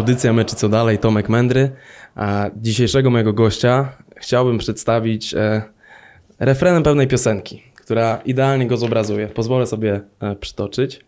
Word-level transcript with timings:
audycja 0.00 0.32
Meczy 0.32 0.56
Co 0.56 0.68
Dalej, 0.68 0.98
Tomek 0.98 1.28
Mędry. 1.28 1.70
A 2.14 2.50
dzisiejszego 2.56 3.10
mojego 3.10 3.32
gościa 3.32 3.92
chciałbym 4.16 4.58
przedstawić 4.58 5.34
e, 5.34 5.62
refrenem 6.38 6.82
pewnej 6.82 7.06
piosenki, 7.06 7.62
która 7.74 8.20
idealnie 8.24 8.66
go 8.66 8.76
zobrazuje. 8.76 9.26
Pozwolę 9.26 9.66
sobie 9.66 10.00
e, 10.20 10.36
przytoczyć. 10.36 11.00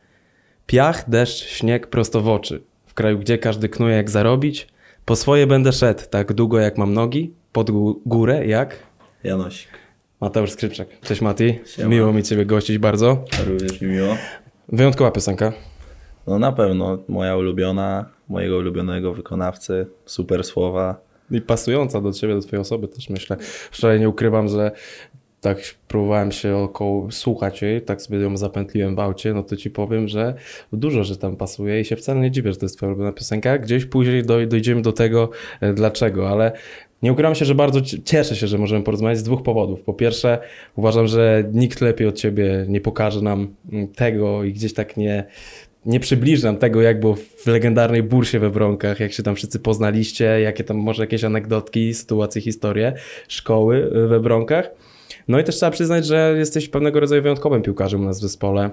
Piach, 0.66 1.10
deszcz, 1.10 1.44
śnieg 1.44 1.86
prosto 1.86 2.20
w 2.20 2.28
oczy. 2.28 2.62
W 2.86 2.94
kraju, 2.94 3.18
gdzie 3.18 3.38
każdy 3.38 3.68
knuje 3.68 3.96
jak 3.96 4.10
zarobić. 4.10 4.68
Po 5.04 5.16
swoje 5.16 5.46
będę 5.46 5.72
szedł, 5.72 6.02
tak 6.10 6.32
długo 6.32 6.58
jak 6.58 6.78
mam 6.78 6.94
nogi. 6.94 7.34
Pod 7.52 7.70
gó- 7.70 7.94
górę 8.06 8.46
jak... 8.46 8.76
Janosik. 9.24 9.68
Mateusz 10.20 10.50
Skrzypczak. 10.50 10.88
Cześć 11.00 11.20
Mati. 11.20 11.58
Siema. 11.66 11.88
Miło 11.88 12.12
mi 12.12 12.22
Ciebie 12.22 12.46
gościć 12.46 12.78
bardzo. 12.78 13.24
Również 13.46 13.80
mi 13.80 13.88
miło. 13.88 14.16
Wyjątkowa 14.68 15.10
piosenka. 15.10 15.52
No 16.26 16.38
na 16.38 16.52
pewno 16.52 16.98
moja 17.08 17.36
ulubiona, 17.36 18.06
mojego 18.32 18.56
ulubionego 18.56 19.14
wykonawcy, 19.14 19.86
super 20.04 20.44
słowa. 20.44 21.00
I 21.30 21.40
pasująca 21.40 22.00
do 22.00 22.12
ciebie, 22.12 22.34
do 22.34 22.40
twojej 22.40 22.60
osoby 22.60 22.88
też 22.88 23.10
myślę. 23.10 23.36
Wczoraj 23.70 24.00
nie 24.00 24.08
ukrywam, 24.08 24.48
że 24.48 24.70
tak 25.40 25.58
próbowałem 25.88 26.32
się 26.32 26.56
około 26.56 27.10
słuchać 27.10 27.62
jej, 27.62 27.82
tak 27.82 28.02
sobie 28.02 28.18
ją 28.18 28.36
zapętliłem 28.36 28.96
w 28.96 28.98
aucie, 28.98 29.34
no 29.34 29.42
to 29.42 29.56
ci 29.56 29.70
powiem, 29.70 30.08
że 30.08 30.34
dużo, 30.72 31.04
że 31.04 31.16
tam 31.16 31.36
pasuje 31.36 31.80
i 31.80 31.84
się 31.84 31.96
wcale 31.96 32.20
nie 32.20 32.30
dziwię, 32.30 32.52
że 32.52 32.58
to 32.58 32.64
jest 32.64 32.76
twoja 32.76 32.90
ulubiona 32.92 33.12
piosenka. 33.12 33.58
Gdzieś 33.58 33.84
później 33.84 34.24
doj- 34.24 34.46
dojdziemy 34.46 34.82
do 34.82 34.92
tego, 34.92 35.30
e, 35.60 35.74
dlaczego, 35.74 36.28
ale 36.28 36.52
nie 37.02 37.12
ukrywam 37.12 37.34
się, 37.34 37.44
że 37.44 37.54
bardzo 37.54 37.80
ci- 37.80 38.02
cieszę 38.02 38.36
się, 38.36 38.46
że 38.46 38.58
możemy 38.58 38.84
porozmawiać 38.84 39.18
z 39.18 39.22
dwóch 39.22 39.42
powodów. 39.42 39.82
Po 39.82 39.94
pierwsze, 39.94 40.38
uważam, 40.76 41.06
że 41.06 41.44
nikt 41.52 41.80
lepiej 41.80 42.06
od 42.06 42.14
ciebie 42.16 42.64
nie 42.68 42.80
pokaże 42.80 43.22
nam 43.22 43.54
mm, 43.72 43.88
tego 43.88 44.44
i 44.44 44.52
gdzieś 44.52 44.74
tak 44.74 44.96
nie, 44.96 45.24
nie 45.86 46.00
przybliży 46.00 46.44
nam 46.44 46.56
tego, 46.56 46.82
jak 46.82 47.00
było 47.00 47.14
w 47.14 47.46
legendarnej 47.46 48.02
bursie 48.02 48.38
we 48.38 48.50
Wronkach, 48.50 49.00
jak 49.00 49.12
się 49.12 49.22
tam 49.22 49.34
wszyscy 49.34 49.58
poznaliście, 49.58 50.24
jakie 50.24 50.64
tam 50.64 50.76
może 50.76 51.02
jakieś 51.02 51.24
anegdotki, 51.24 51.94
sytuacje, 51.94 52.42
historie 52.42 52.92
szkoły 53.28 53.90
y, 54.04 54.08
we 54.08 54.20
Wronkach. 54.20 54.70
No 55.28 55.40
i 55.40 55.44
też 55.44 55.56
trzeba 55.56 55.72
przyznać, 55.72 56.06
że 56.06 56.34
jesteś 56.38 56.68
pewnego 56.68 57.00
rodzaju 57.00 57.22
wyjątkowym 57.22 57.62
piłkarzem 57.62 58.00
u 58.00 58.04
nas 58.04 58.18
w 58.18 58.22
zespole, 58.22 58.70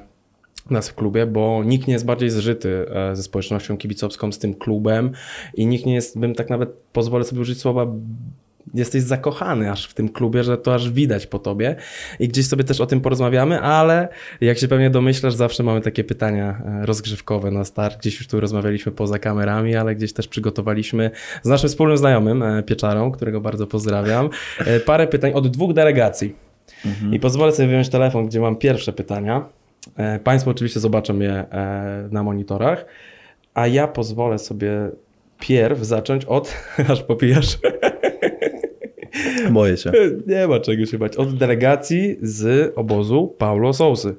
u 0.72 0.74
nas 0.74 0.90
w 0.90 0.96
klubie, 0.96 1.26
bo 1.26 1.64
nikt 1.66 1.88
nie 1.88 1.94
jest 1.94 2.06
bardziej 2.06 2.30
zżyty 2.30 2.86
e, 2.90 3.16
ze 3.16 3.24
społecznością 3.24 3.78
kibicowską, 3.78 4.32
z 4.32 4.40
tym 4.40 4.54
klubem 4.54 5.12
i 5.54 5.68
nikt 5.68 5.86
nie 5.86 5.94
jest, 5.94 6.20
bym 6.20 6.36
tak 6.36 6.50
nawet 6.50 6.70
pozwolę 6.94 7.24
sobie 7.24 7.42
użyć 7.42 7.60
słowa 7.60 7.88
jesteś 8.74 9.04
zakochany 9.04 9.72
aż 9.72 9.88
w 9.88 9.94
tym 9.94 10.10
klubie, 10.10 10.44
że 10.44 10.58
to 10.58 10.74
aż 10.74 10.92
widać 10.92 11.28
po 11.28 11.40
tobie 11.40 11.76
i 12.20 12.28
gdzieś 12.28 12.48
sobie 12.48 12.64
też 12.64 12.82
o 12.82 12.86
tym 12.86 13.02
porozmawiamy, 13.02 13.62
ale 13.62 14.08
jak 14.42 14.58
się 14.58 14.68
pewnie 14.68 14.90
domyślasz, 14.90 15.34
zawsze 15.34 15.64
mamy 15.64 15.82
takie 15.82 16.04
pytania 16.04 16.62
e, 16.66 16.86
rozgrzewkowe 16.86 17.52
na 17.52 17.66
start. 17.66 18.00
Gdzieś 18.00 18.18
już 18.18 18.28
tu 18.28 18.40
rozmawialiśmy 18.40 18.92
poza 18.92 19.20
kamerami, 19.20 19.76
ale 19.76 19.96
gdzieś 19.96 20.14
też 20.14 20.28
przygotowaliśmy 20.28 21.12
z 21.44 21.50
naszym 21.50 21.70
wspólnym 21.70 21.98
znajomym 21.98 22.44
e, 22.44 22.64
Pieczarą, 22.64 23.12
którego 23.12 23.42
bardzo 23.42 23.68
pozdrawiam, 23.68 24.30
e, 24.60 24.80
parę 24.80 25.08
pytań 25.08 25.32
od 25.34 25.48
dwóch 25.48 25.74
delegacji. 25.74 26.36
I 27.12 27.20
pozwolę 27.20 27.52
sobie 27.52 27.68
wyjąć 27.68 27.90
telefon, 27.90 28.28
gdzie 28.28 28.40
mam 28.40 28.56
pierwsze 28.56 28.94
pytania. 28.94 29.46
Państwo 30.24 30.52
oczywiście 30.52 30.80
zobaczą 30.80 31.20
je 31.20 31.46
na 32.12 32.24
monitorach, 32.24 32.86
a 33.54 33.68
ja 33.68 33.88
pozwolę 33.88 34.40
sobie 34.40 34.90
pierw 35.40 35.80
zacząć 35.80 36.26
od, 36.26 36.54
aż 36.92 37.04
popijasz, 37.04 37.58
Boję 39.52 39.78
się. 39.78 39.92
nie 40.28 40.48
ma 40.48 40.60
czego 40.60 40.86
się 40.86 40.98
bać. 40.98 41.16
Od 41.16 41.38
delegacji 41.38 42.16
z 42.22 42.74
obozu 42.76 43.36
Paulo 43.38 43.74
Sousy. 43.74 44.16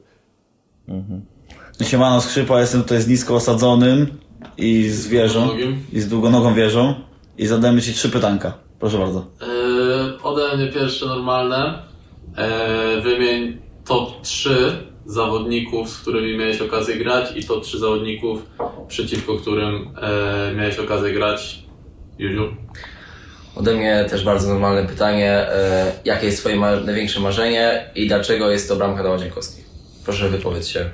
Siemano 1.82 2.20
Skrzypa, 2.20 2.60
jestem 2.60 2.82
tutaj 2.82 3.00
z 3.02 3.08
nisko 3.08 3.34
osadzonym 3.34 4.06
i 4.58 4.88
z 4.88 5.08
wieżą, 5.08 5.48
i 5.92 6.00
z 6.00 6.08
długonogą 6.08 6.54
wieżą 6.54 6.94
i 7.38 7.46
zadajemy 7.46 7.82
Ci 7.82 7.92
trzy 7.92 8.08
pytanka. 8.08 8.52
Proszę 8.78 8.98
bardzo. 8.98 9.26
Yy, 9.40 10.22
ode 10.22 10.56
mnie 10.56 10.68
pierwsze 10.68 11.06
normalne. 11.06 11.82
Yy, 12.96 13.02
wymień 13.02 13.58
top 13.84 14.22
3 14.22 14.72
zawodników, 15.06 15.88
z 15.88 15.98
którymi 15.98 16.38
miałeś 16.38 16.60
okazję 16.60 16.96
grać 16.96 17.36
i 17.36 17.44
top 17.44 17.64
3 17.64 17.78
zawodników, 17.78 18.46
przeciwko 18.88 19.36
którym 19.36 19.72
yy, 19.74 20.56
miałeś 20.56 20.78
okazję 20.78 21.12
grać. 21.12 21.62
Juziu. 22.18 22.54
Ode 23.60 23.74
mnie 23.74 24.04
też 24.10 24.24
bardzo 24.24 24.48
normalne 24.48 24.88
pytanie. 24.88 25.30
E, 25.30 25.92
jakie 26.04 26.26
jest 26.26 26.38
Twoje 26.38 26.56
ma- 26.56 26.80
największe 26.80 27.20
marzenie 27.20 27.90
i 27.94 28.08
dlaczego 28.08 28.50
jest 28.50 28.68
to 28.68 28.76
bramka 28.76 29.02
do 29.02 29.10
Łazinkowskiej? 29.10 29.64
Proszę 30.04 30.28
wypowiedz 30.28 30.68
się. 30.68 30.90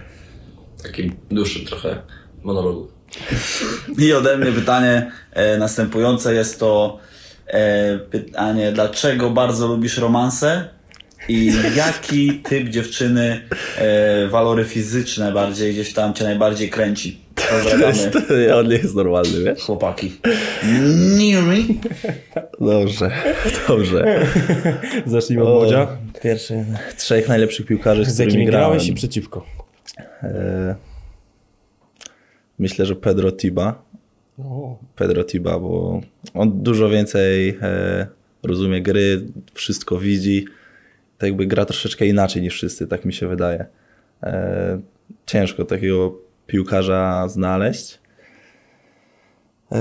Taki 0.83 1.13
dłuższy 1.31 1.65
trochę 1.65 2.03
monologu. 2.43 2.89
I 3.99 4.13
ode 4.13 4.37
mnie 4.37 4.53
pytanie 4.53 5.13
e, 5.33 5.59
następujące 5.59 6.35
jest 6.35 6.61
to 6.61 6.99
e, 7.47 7.99
pytanie, 7.99 8.73
dlaczego 8.73 9.31
bardzo 9.31 9.67
lubisz 9.67 9.99
romanse 9.99 10.69
i 11.29 11.53
jaki 11.77 12.41
typ 12.41 12.69
dziewczyny 12.69 13.49
walory 14.31 14.65
fizyczne 14.65 15.33
bardziej 15.33 15.73
gdzieś 15.73 15.93
tam 15.93 16.15
Cię 16.15 16.25
najbardziej 16.25 16.71
kręci? 16.71 17.26
Pozdrawiamy 17.51 18.55
On 18.57 18.69
nie 18.69 18.77
jest 18.77 18.95
normalny, 18.95 19.43
wiesz? 19.45 19.61
chłopaki. 19.63 20.13
Niri. 21.19 21.81
Dobrze, 22.61 23.11
dobrze. 23.69 24.27
Zacznijmy 25.07 25.45
od 25.45 25.49
O, 25.49 25.55
Młodzia. 25.55 25.89
Pierwszy, 26.23 26.65
trzech 26.97 27.29
najlepszych 27.29 27.67
piłkarzy, 27.67 28.05
z, 28.05 28.09
Z 28.09 28.19
jakimi 28.19 28.47
grałeś 28.47 28.89
i 28.89 28.95
przeciwko. 28.95 29.47
E, 30.23 30.75
Myślę, 32.59 32.87
że 32.87 32.97
Pedro 32.97 33.33
Tiba. 33.33 33.83
Pedro 34.97 35.25
Tiba, 35.25 35.59
bo 35.59 36.01
on 36.35 36.63
dużo 36.63 36.89
więcej 36.89 37.59
e, 37.63 38.07
rozumie 38.43 38.83
gry, 38.83 39.27
wszystko 39.55 39.99
widzi. 39.99 40.45
Tak 41.19 41.29
jakby 41.29 41.47
gra 41.47 41.65
troszeczkę 41.65 42.07
inaczej 42.07 42.43
niż 42.43 42.55
wszyscy, 42.55 42.87
tak 42.87 43.05
mi 43.05 43.13
się 43.13 43.29
wydaje. 43.29 43.67
E, 44.23 44.81
ciężko 45.27 45.65
takiego 45.65 46.19
piłkarza 46.47 47.29
znaleźć. 47.29 48.01
E, 49.73 49.79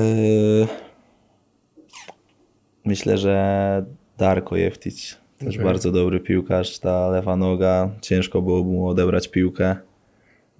myślę, 2.86 3.18
że 3.18 3.86
Darko 4.18 4.56
Jeftić 4.56 5.18
też 5.38 5.56
Okej. 5.56 5.66
bardzo 5.66 5.92
dobry 5.92 6.20
piłkarz, 6.20 6.80
ta 6.80 7.09
lewa 7.09 7.36
noga, 7.36 7.90
ciężko 8.02 8.42
było 8.42 8.64
mu 8.64 8.88
odebrać 8.88 9.28
piłkę. 9.28 9.76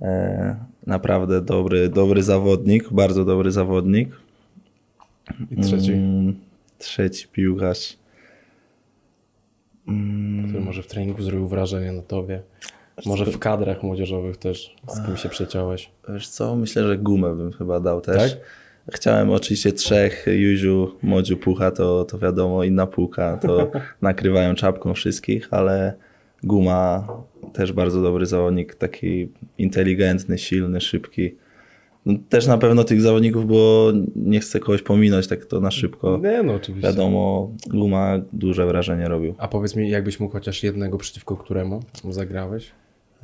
E, 0.02 0.56
naprawdę 0.88 1.42
dobry, 1.42 1.90
dobry 1.90 2.24
zawodnik, 2.24 2.90
bardzo 2.94 3.26
dobry 3.26 3.52
zawodnik. 3.52 4.10
I 5.52 5.62
trzeci, 5.62 5.94
Mm, 5.94 6.40
trzeci 6.78 7.28
piłkarz. 7.28 7.98
Mm, 9.88 10.48
który 10.48 10.64
może 10.64 10.84
w 10.84 10.88
treningu 10.88 11.22
zrobił 11.22 11.48
wrażenie 11.48 11.92
na 11.92 12.02
tobie. 12.02 12.42
Może 13.06 13.26
w 13.26 13.40
kadrach 13.40 13.84
młodzieżowych 13.84 14.38
też, 14.38 14.76
z 14.88 15.06
kim 15.06 15.18
się 15.18 15.30
przeciąłeś. 15.30 15.92
Wiesz 16.10 16.28
co, 16.28 16.56
myślę, 16.56 16.88
że 16.88 16.98
gumę 16.98 17.36
bym 17.36 17.52
chyba 17.52 17.80
dał 17.80 18.02
też. 18.02 18.34
Tak? 18.34 18.42
Chciałem 18.92 19.32
oczywiście 19.32 19.72
trzech, 19.72 20.26
Juziu, 20.28 20.92
Modziu, 21.02 21.38
Pucha, 21.38 21.72
to, 21.72 22.06
to 22.06 22.20
wiadomo, 22.20 22.64
inna 22.64 22.88
półka, 22.88 23.38
to 23.38 23.72
nakrywają 24.02 24.56
czapką 24.56 24.94
wszystkich, 24.94 25.48
ale 25.52 25.94
Guma 26.44 27.08
też 27.54 27.74
bardzo 27.74 28.02
dobry 28.02 28.26
zawodnik, 28.26 28.76
taki 28.76 29.30
inteligentny, 29.58 30.38
silny, 30.38 30.82
szybki. 30.82 31.36
No, 32.06 32.14
też 32.30 32.48
na 32.48 32.58
pewno 32.58 32.84
tych 32.84 33.02
zawodników, 33.02 33.48
bo 33.48 33.92
nie 34.16 34.40
chcę 34.40 34.60
kogoś 34.60 34.82
pominąć 34.82 35.28
tak 35.28 35.46
to 35.46 35.60
na 35.60 35.72
szybko. 35.72 36.18
Nie 36.24 36.44
no, 36.44 36.54
oczywiście. 36.54 36.88
Wiadomo, 36.88 37.52
Guma 37.68 38.20
duże 38.34 38.66
wrażenie 38.66 39.08
robił. 39.08 39.36
A 39.38 39.48
powiedz 39.48 39.76
mi, 39.76 39.90
jakbyś 39.90 40.20
mógł 40.20 40.34
chociaż 40.34 40.64
jednego 40.64 40.98
przeciwko 40.98 41.38
któremu 41.38 41.80
zagrałeś? 42.10 42.72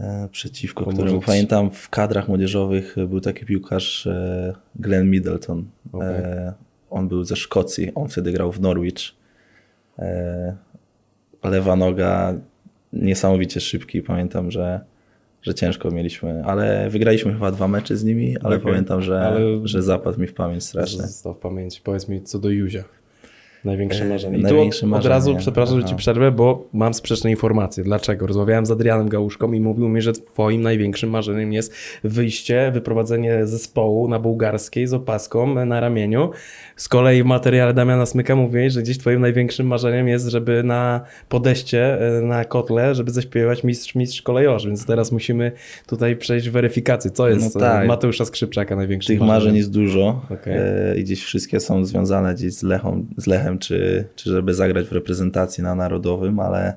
E, 0.01 0.29
przeciwko 0.31 0.85
To 0.85 0.91
któremu 0.91 1.21
pamiętam 1.21 1.71
w 1.71 1.89
kadrach 1.89 2.27
młodzieżowych 2.27 2.95
był 3.07 3.21
taki 3.21 3.45
piłkarz 3.45 4.07
e, 4.07 4.53
Glenn 4.75 5.09
Middleton. 5.09 5.65
E, 6.01 6.53
on 6.89 7.07
był 7.07 7.23
ze 7.23 7.35
Szkocji, 7.35 7.91
on 7.95 8.09
wtedy 8.09 8.31
grał 8.31 8.51
w 8.51 8.59
Norwich. 8.61 9.01
Lewa 11.43 11.75
noga, 11.75 12.33
niesamowicie 12.93 13.59
szybki. 13.59 14.01
Pamiętam, 14.01 14.51
że, 14.51 14.81
że 15.41 15.53
ciężko 15.53 15.91
mieliśmy, 15.91 16.43
ale 16.45 16.89
wygraliśmy 16.89 17.33
chyba 17.33 17.51
dwa 17.51 17.67
mecze 17.67 17.97
z 17.97 18.03
nimi, 18.03 18.37
ale 18.43 18.55
Okej. 18.55 18.71
pamiętam, 18.71 19.01
że, 19.01 19.21
Ale- 19.21 19.67
że 19.67 19.81
zapadł 19.81 20.21
mi 20.21 20.27
w 20.27 20.33
pamięć 20.33 20.63
strasznie. 20.63 21.01
Został 21.01 21.33
w 21.33 21.37
pamięci. 21.37 21.81
Powiedz 21.83 22.09
mi, 22.09 22.21
co 22.21 22.39
do 22.39 22.49
Juzia. 22.49 22.83
Największe 23.65 24.03
E, 24.03 24.09
marzenie. 24.09 24.37
I 24.37 24.41
największe 24.41 24.79
tu 24.79 24.85
od 24.85 24.91
marzenie. 24.91 25.09
razu, 25.15 25.35
przepraszam, 25.37 25.81
że 25.81 25.85
ci 25.87 25.95
przerwę, 25.95 26.31
bo 26.31 26.67
mam 26.73 26.93
sprzeczne 26.93 27.31
informacje. 27.31 27.83
Dlaczego? 27.83 28.27
Rozmawiałem 28.27 28.65
z 28.65 28.71
Adrianem 28.71 29.09
Gałuszką 29.09 29.53
i 29.53 29.59
mówił 29.59 29.89
mi, 29.89 30.01
że 30.01 30.13
twoim 30.13 30.61
największym 30.61 31.09
marzeniem 31.09 31.53
jest 31.53 31.73
wyjście, 32.03 32.71
wyprowadzenie 32.73 33.47
zespołu 33.47 34.07
na 34.07 34.19
bułgarskiej 34.19 34.87
z 34.87 34.93
opaską 34.93 35.65
na 35.65 35.79
ramieniu. 35.79 36.29
Z 36.75 36.87
kolei 36.87 37.23
w 37.23 37.25
materiale 37.25 37.73
Damiana 37.73 38.05
Smyka 38.05 38.35
mówiłeś, 38.35 38.73
że 38.73 38.81
gdzieś 38.81 38.97
twoim 38.97 39.21
największym 39.21 39.67
marzeniem 39.67 40.07
jest, 40.07 40.27
żeby 40.27 40.63
na 40.63 41.01
podejście, 41.29 41.99
e, 42.17 42.21
na 42.21 42.45
kotle, 42.45 42.95
żeby 42.95 43.11
zaśpiewać 43.11 43.63
mistrz, 43.63 43.95
mistrz 43.95 44.21
kolejorzy. 44.21 44.67
Więc 44.67 44.85
teraz 44.85 45.11
musimy 45.11 45.51
tutaj 45.87 46.15
przejść 46.15 46.49
weryfikację. 46.49 47.11
Co 47.11 47.29
jest 47.29 47.55
No 47.55 47.61
tak. 47.61 47.87
Mateusza 47.87 48.25
Skrzypczaka 48.25 48.75
największym 48.75 49.15
Tych 49.17 49.27
marzeń 49.27 49.55
jest 49.55 49.71
dużo 49.71 50.21
e, 50.45 50.97
i 50.97 51.03
gdzieś 51.03 51.23
wszystkie 51.23 51.59
są 51.59 51.85
związane 51.85 52.33
gdzieś 52.33 52.53
z, 52.53 52.63
Lechą, 52.63 53.05
z 53.17 53.27
Lechem, 53.27 53.50
czy, 53.59 54.05
czy 54.15 54.29
żeby 54.29 54.53
zagrać 54.53 54.85
w 54.85 54.91
reprezentacji 54.91 55.63
na 55.63 55.75
Narodowym, 55.75 56.39
ale 56.39 56.73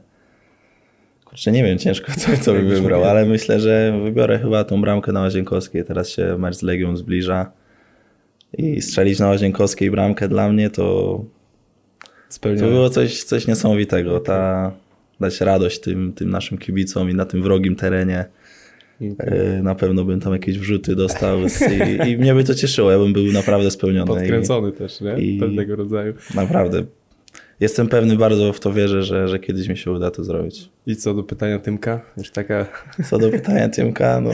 kurczę, 1.25 1.53
nie 1.53 1.65
wiem, 1.65 1.79
ciężko 1.79 2.13
co, 2.19 2.37
co 2.37 2.53
bym 2.53 2.69
wybrał, 2.69 3.05
ale 3.05 3.27
myślę, 3.27 3.61
że 3.61 4.01
wybiorę 4.05 4.39
chyba 4.39 4.65
tą 4.65 4.81
bramkę 4.81 5.13
na 5.13 5.21
Łazienkowskiej. 5.21 5.85
Teraz 5.85 6.09
się 6.09 6.39
mecz 6.39 6.55
z 6.55 6.63
Legią 6.63 6.97
zbliża 6.97 7.53
i 8.59 8.83
strzelić 8.83 9.19
na 9.19 9.29
Łazienkowskiej 9.29 9.91
bramkę 9.91 10.29
dla 10.29 10.49
mnie 10.49 10.71
to, 10.71 11.25
to 12.41 12.69
było 12.69 12.91
coś, 12.91 13.25
coś 13.25 13.47
niesamowitego. 13.47 14.21
Ta, 14.21 14.73
dać 15.21 15.41
radość 15.41 15.81
tym, 15.81 16.13
tym 16.13 16.31
naszym 16.31 16.59
kibicom 16.59 17.11
i 17.11 17.15
na 17.15 17.25
tym 17.25 17.43
wrogim 17.43 17.77
terenie. 17.77 18.25
E, 19.19 19.63
Na 19.63 19.75
pewno 19.75 20.05
bym 20.05 20.21
tam 20.21 20.33
jakieś 20.33 20.59
wrzuty 20.59 20.97
dostał 20.97 21.39
i, 22.07 22.11
i 22.11 22.17
mnie 22.19 22.35
by 22.35 22.45
to 22.45 22.55
cieszyło. 22.55 22.91
Ja 22.91 22.99
bym 22.99 23.13
był 23.13 23.25
naprawdę 23.33 23.71
spełniony. 23.71 24.07
Podkręcony 24.07 24.73
też, 24.73 25.01
nie? 25.01 25.19
i- 25.19 25.41
Pewnego 25.41 25.77
rodzaju. 25.77 26.15
I 26.35 26.37
naprawdę. 26.37 26.85
Jestem 27.61 27.89
pewny, 27.89 28.17
bardzo 28.17 28.53
w 28.53 28.61
to 28.61 28.73
wierzę, 28.73 29.03
że, 29.03 29.29
że 29.29 29.39
kiedyś 29.39 29.69
mi 29.69 29.77
się 29.77 29.93
uda 29.93 30.11
to 30.11 30.25
zrobić. 30.25 30.69
I 30.87 30.97
co 30.97 31.15
do 31.15 31.23
pytania 31.23 31.59
Tymka? 31.59 32.01
Już 32.17 32.31
taka 32.31 32.67
Co 33.11 33.19
do 33.19 33.31
pytania 33.31 33.69
Tymka, 33.69 34.21
no 34.21 34.31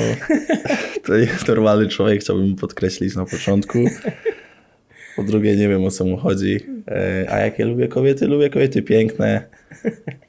to 1.04 1.14
jest 1.14 1.48
normalny 1.48 1.88
człowiek, 1.88 2.20
chciałbym 2.20 2.56
podkreślić 2.56 3.16
na 3.16 3.24
początku. 3.24 3.78
Po 5.16 5.22
drugie, 5.22 5.56
nie 5.56 5.68
wiem 5.68 5.84
o 5.84 5.90
co 5.90 6.04
mu 6.04 6.16
chodzi. 6.16 6.60
E, 6.88 7.26
A 7.30 7.38
jakie 7.38 7.64
lubię 7.64 7.88
kobiety? 7.88 8.26
Lubię 8.26 8.50
kobiety 8.50 8.82
piękne. 8.82 9.42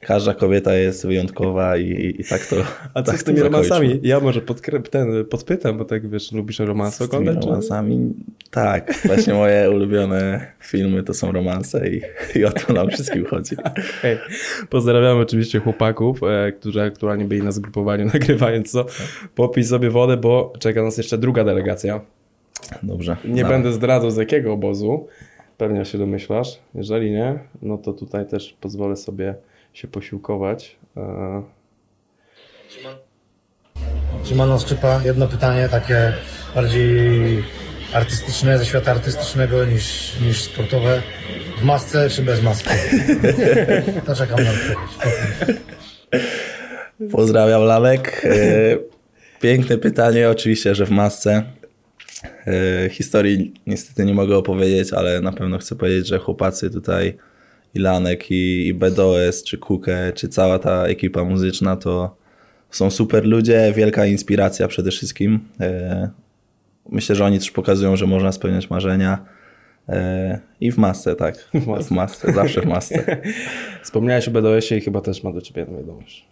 Każda 0.00 0.34
kobieta 0.34 0.74
jest 0.74 1.06
wyjątkowa 1.06 1.76
i, 1.76 1.84
i, 1.90 2.20
i 2.20 2.24
tak 2.24 2.46
to. 2.46 2.56
A 2.94 3.02
co 3.02 3.12
tak 3.12 3.20
z 3.20 3.24
tymi 3.24 3.40
romansami? 3.40 4.00
Ja 4.02 4.20
może 4.20 4.40
podkrę- 4.40 4.82
ten, 4.82 5.24
podpytam, 5.24 5.78
bo 5.78 5.84
tak 5.84 6.10
wiesz, 6.10 6.32
lubisz 6.32 6.58
romanse 6.58 7.04
Z 7.06 7.08
tymi 7.10 7.20
oglądać? 7.20 7.44
romansami? 7.46 8.14
Tak, 8.50 8.92
właśnie 9.04 9.34
moje 9.34 9.70
ulubione 9.74 10.46
filmy 10.60 11.02
to 11.02 11.14
są 11.14 11.32
romanse 11.32 11.88
i, 11.90 12.00
i 12.34 12.44
o 12.44 12.50
to 12.50 12.72
nam 12.72 12.88
wszystkim 12.90 13.24
chodzi. 13.24 13.56
Hej. 14.02 14.18
Pozdrawiamy 14.70 15.20
oczywiście 15.20 15.58
chłopaków, 15.60 16.20
e, 16.22 16.52
którzy 16.52 16.82
aktualnie 16.82 17.24
byli 17.24 17.42
na 17.42 17.52
zgrupowaniu 17.52 18.04
nagrywając 18.14 18.70
co. 18.70 18.86
Popij 19.34 19.64
sobie 19.64 19.90
wodę, 19.90 20.16
bo 20.16 20.52
czeka 20.58 20.82
nas 20.82 20.98
jeszcze 20.98 21.18
druga 21.18 21.44
delegacja. 21.44 22.00
Dobrze. 22.82 23.16
Nie 23.24 23.42
dawaj. 23.42 23.52
będę 23.56 23.72
zdradzał 23.72 24.10
z 24.10 24.16
jakiego 24.16 24.52
obozu. 24.52 25.06
Pewnie 25.58 25.84
się 25.84 25.98
domyślasz. 25.98 26.58
Jeżeli 26.74 27.10
nie, 27.10 27.38
no 27.62 27.78
to 27.78 27.92
tutaj 27.92 28.26
też 28.26 28.56
pozwolę 28.60 28.96
sobie 28.96 29.34
się 29.72 29.88
posiłkować. 29.88 30.76
E, 30.96 31.42
Szymano 34.24 34.58
Szczypa, 34.58 35.00
jedno 35.04 35.28
pytanie 35.28 35.68
takie 35.68 36.12
bardziej 36.54 37.44
artystyczne, 37.94 38.58
ze 38.58 38.66
świata 38.66 38.90
artystycznego 38.90 39.64
niż, 39.64 40.12
niż 40.20 40.42
sportowe. 40.42 41.02
W 41.58 41.64
masce 41.64 42.10
czy 42.10 42.22
bez 42.22 42.42
maski? 42.42 42.68
To 44.06 44.14
czekam 44.14 44.38
na 44.44 44.50
odpowiedź. 44.50 45.58
Pozdrawiam 47.12 47.62
Lalek. 47.62 48.22
E, 48.24 48.28
Piękne 49.40 49.78
pytanie, 49.78 50.30
oczywiście, 50.30 50.74
że 50.74 50.86
w 50.86 50.90
masce. 50.90 51.42
E, 52.46 52.88
Historii 52.90 53.54
niestety 53.66 54.04
nie 54.04 54.14
mogę 54.14 54.36
opowiedzieć, 54.36 54.92
ale 54.92 55.20
na 55.20 55.32
pewno 55.32 55.58
chcę 55.58 55.76
powiedzieć, 55.76 56.08
że 56.08 56.18
chłopacy 56.18 56.70
tutaj 56.70 57.16
i 57.74 57.78
Lanek, 57.78 58.30
i, 58.30 58.66
i 58.66 58.74
BDOS, 58.74 59.44
czy 59.44 59.58
Kukę, 59.58 60.12
czy 60.14 60.28
cała 60.28 60.58
ta 60.58 60.86
ekipa 60.86 61.24
muzyczna 61.24 61.76
to 61.76 62.16
są 62.70 62.90
super 62.90 63.24
ludzie, 63.24 63.72
wielka 63.76 64.06
inspiracja 64.06 64.68
przede 64.68 64.90
wszystkim. 64.90 65.40
E, 65.60 66.10
Myślę, 66.90 67.16
że 67.16 67.24
oni 67.24 67.38
też 67.38 67.50
pokazują, 67.50 67.96
że 67.96 68.06
można 68.06 68.32
spełniać 68.32 68.70
marzenia. 68.70 69.24
E, 69.88 70.40
I 70.60 70.72
w 70.72 70.78
masce, 70.78 71.14
tak. 71.14 71.36
W 71.54 71.66
masce. 71.66 71.88
W 71.88 71.90
masce, 71.90 72.32
zawsze 72.32 72.60
w 72.60 72.66
masce. 72.66 73.22
Wspomniałeś 73.84 74.28
o 74.28 74.30
BDS-ie 74.30 74.80
i 74.80 74.84
chyba 74.84 75.00
też 75.00 75.22
ma 75.22 75.32
do 75.32 75.40
ciebie 75.40 75.60
jedną 75.60 75.78
wiadomość. 75.78 76.26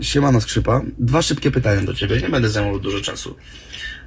Siemano 0.00 0.40
Skrzypa. 0.40 0.80
Dwa 0.98 1.22
szybkie 1.22 1.50
pytania 1.50 1.82
do 1.82 1.94
Ciebie, 1.94 2.20
nie 2.20 2.28
będę 2.28 2.48
zajmował 2.48 2.80
dużo 2.80 3.00
czasu. 3.00 3.34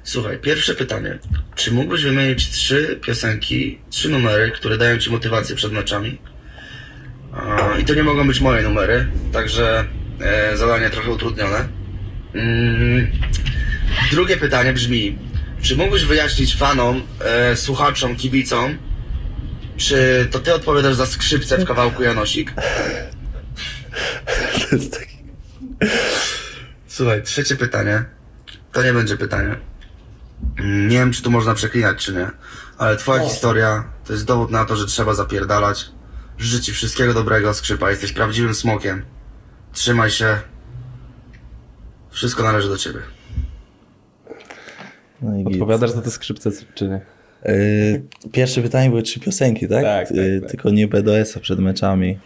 Słuchaj, 0.04 0.38
pierwsze 0.38 0.74
pytanie. 0.74 1.18
Czy 1.54 1.72
mógłbyś 1.72 2.02
wymienić 2.02 2.50
trzy 2.50 2.98
piosenki, 3.02 3.78
trzy 3.90 4.08
numery, 4.08 4.50
które 4.50 4.78
dają 4.78 4.98
Ci 4.98 5.10
motywację 5.10 5.56
przed 5.56 5.72
meczami? 5.72 6.18
A, 7.32 7.78
I 7.78 7.84
to 7.84 7.94
nie 7.94 8.02
mogą 8.02 8.26
być 8.26 8.40
moje 8.40 8.62
numery, 8.62 9.06
także 9.32 9.84
e, 10.20 10.56
zadanie 10.56 10.90
trochę 10.90 11.10
utrudnione. 11.10 11.68
Mm, 12.34 13.12
drugie 14.10 14.36
pytanie 14.36 14.72
brzmi, 14.72 15.18
czy 15.62 15.76
mógłbyś 15.76 16.04
wyjaśnić 16.04 16.56
fanom, 16.56 17.02
e, 17.24 17.56
słuchaczom, 17.56 18.16
kibicom, 18.16 18.78
czy 19.76 20.28
to 20.30 20.38
Ty 20.38 20.54
odpowiadasz 20.54 20.94
za 20.94 21.06
skrzypce 21.06 21.58
w 21.58 21.64
kawałku 21.64 22.02
Janosik? 22.02 22.52
To 24.70 24.76
jest 24.76 24.92
taki 24.92 25.16
Słuchaj, 26.86 27.22
trzecie 27.22 27.56
pytanie. 27.56 28.04
To 28.72 28.82
nie 28.82 28.92
będzie 28.92 29.16
pytanie. 29.16 29.56
Nie 30.64 30.98
wiem, 30.98 31.12
czy 31.12 31.22
tu 31.22 31.30
można 31.30 31.54
przeklinać, 31.54 32.04
czy 32.04 32.12
nie. 32.14 32.30
Ale 32.78 32.96
twoja 32.96 33.22
historia 33.22 33.84
to 34.04 34.12
jest 34.12 34.24
dowód 34.24 34.50
na 34.50 34.64
to, 34.64 34.76
że 34.76 34.86
trzeba 34.86 35.14
zapierdalać. 35.14 35.90
Życzę 36.38 36.62
ci 36.62 36.72
wszystkiego 36.72 37.14
dobrego, 37.14 37.54
skrzypa. 37.54 37.90
Jesteś 37.90 38.12
prawdziwym 38.12 38.54
smokiem. 38.54 39.02
Trzymaj 39.72 40.10
się. 40.10 40.36
Wszystko 42.10 42.42
należy 42.42 42.68
do 42.68 42.76
ciebie. 42.78 42.98
No 45.22 45.38
i. 45.38 45.44
Odpowiadasz 45.46 45.90
za 45.90 46.02
te 46.02 46.10
skrzypce, 46.10 46.50
czy 46.74 46.88
nie? 46.88 47.00
Yy, 47.44 48.30
Pierwsze 48.32 48.62
pytanie 48.62 48.90
były 48.90 49.02
trzy 49.02 49.20
piosenki, 49.20 49.68
tak? 49.68 49.82
Tak, 49.84 50.08
tak, 50.08 50.16
Yy, 50.16 50.40
tak. 50.40 50.50
Tylko 50.50 50.70
nie 50.70 50.88
BDS-a 50.88 51.40
przed 51.40 51.58
meczami. 51.58 52.18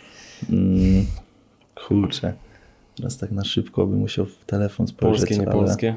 Mm, 0.50 1.06
kurczę. 1.74 2.34
Teraz 2.96 3.18
tak 3.18 3.30
na 3.30 3.44
szybko 3.44 3.86
bym 3.86 3.98
musiał 3.98 4.26
w 4.26 4.44
telefon 4.44 4.86
spojrzeć. 4.86 5.20
Polskie, 5.20 5.38
nie 5.38 5.46
ale- 5.46 5.52
polskie? 5.52 5.96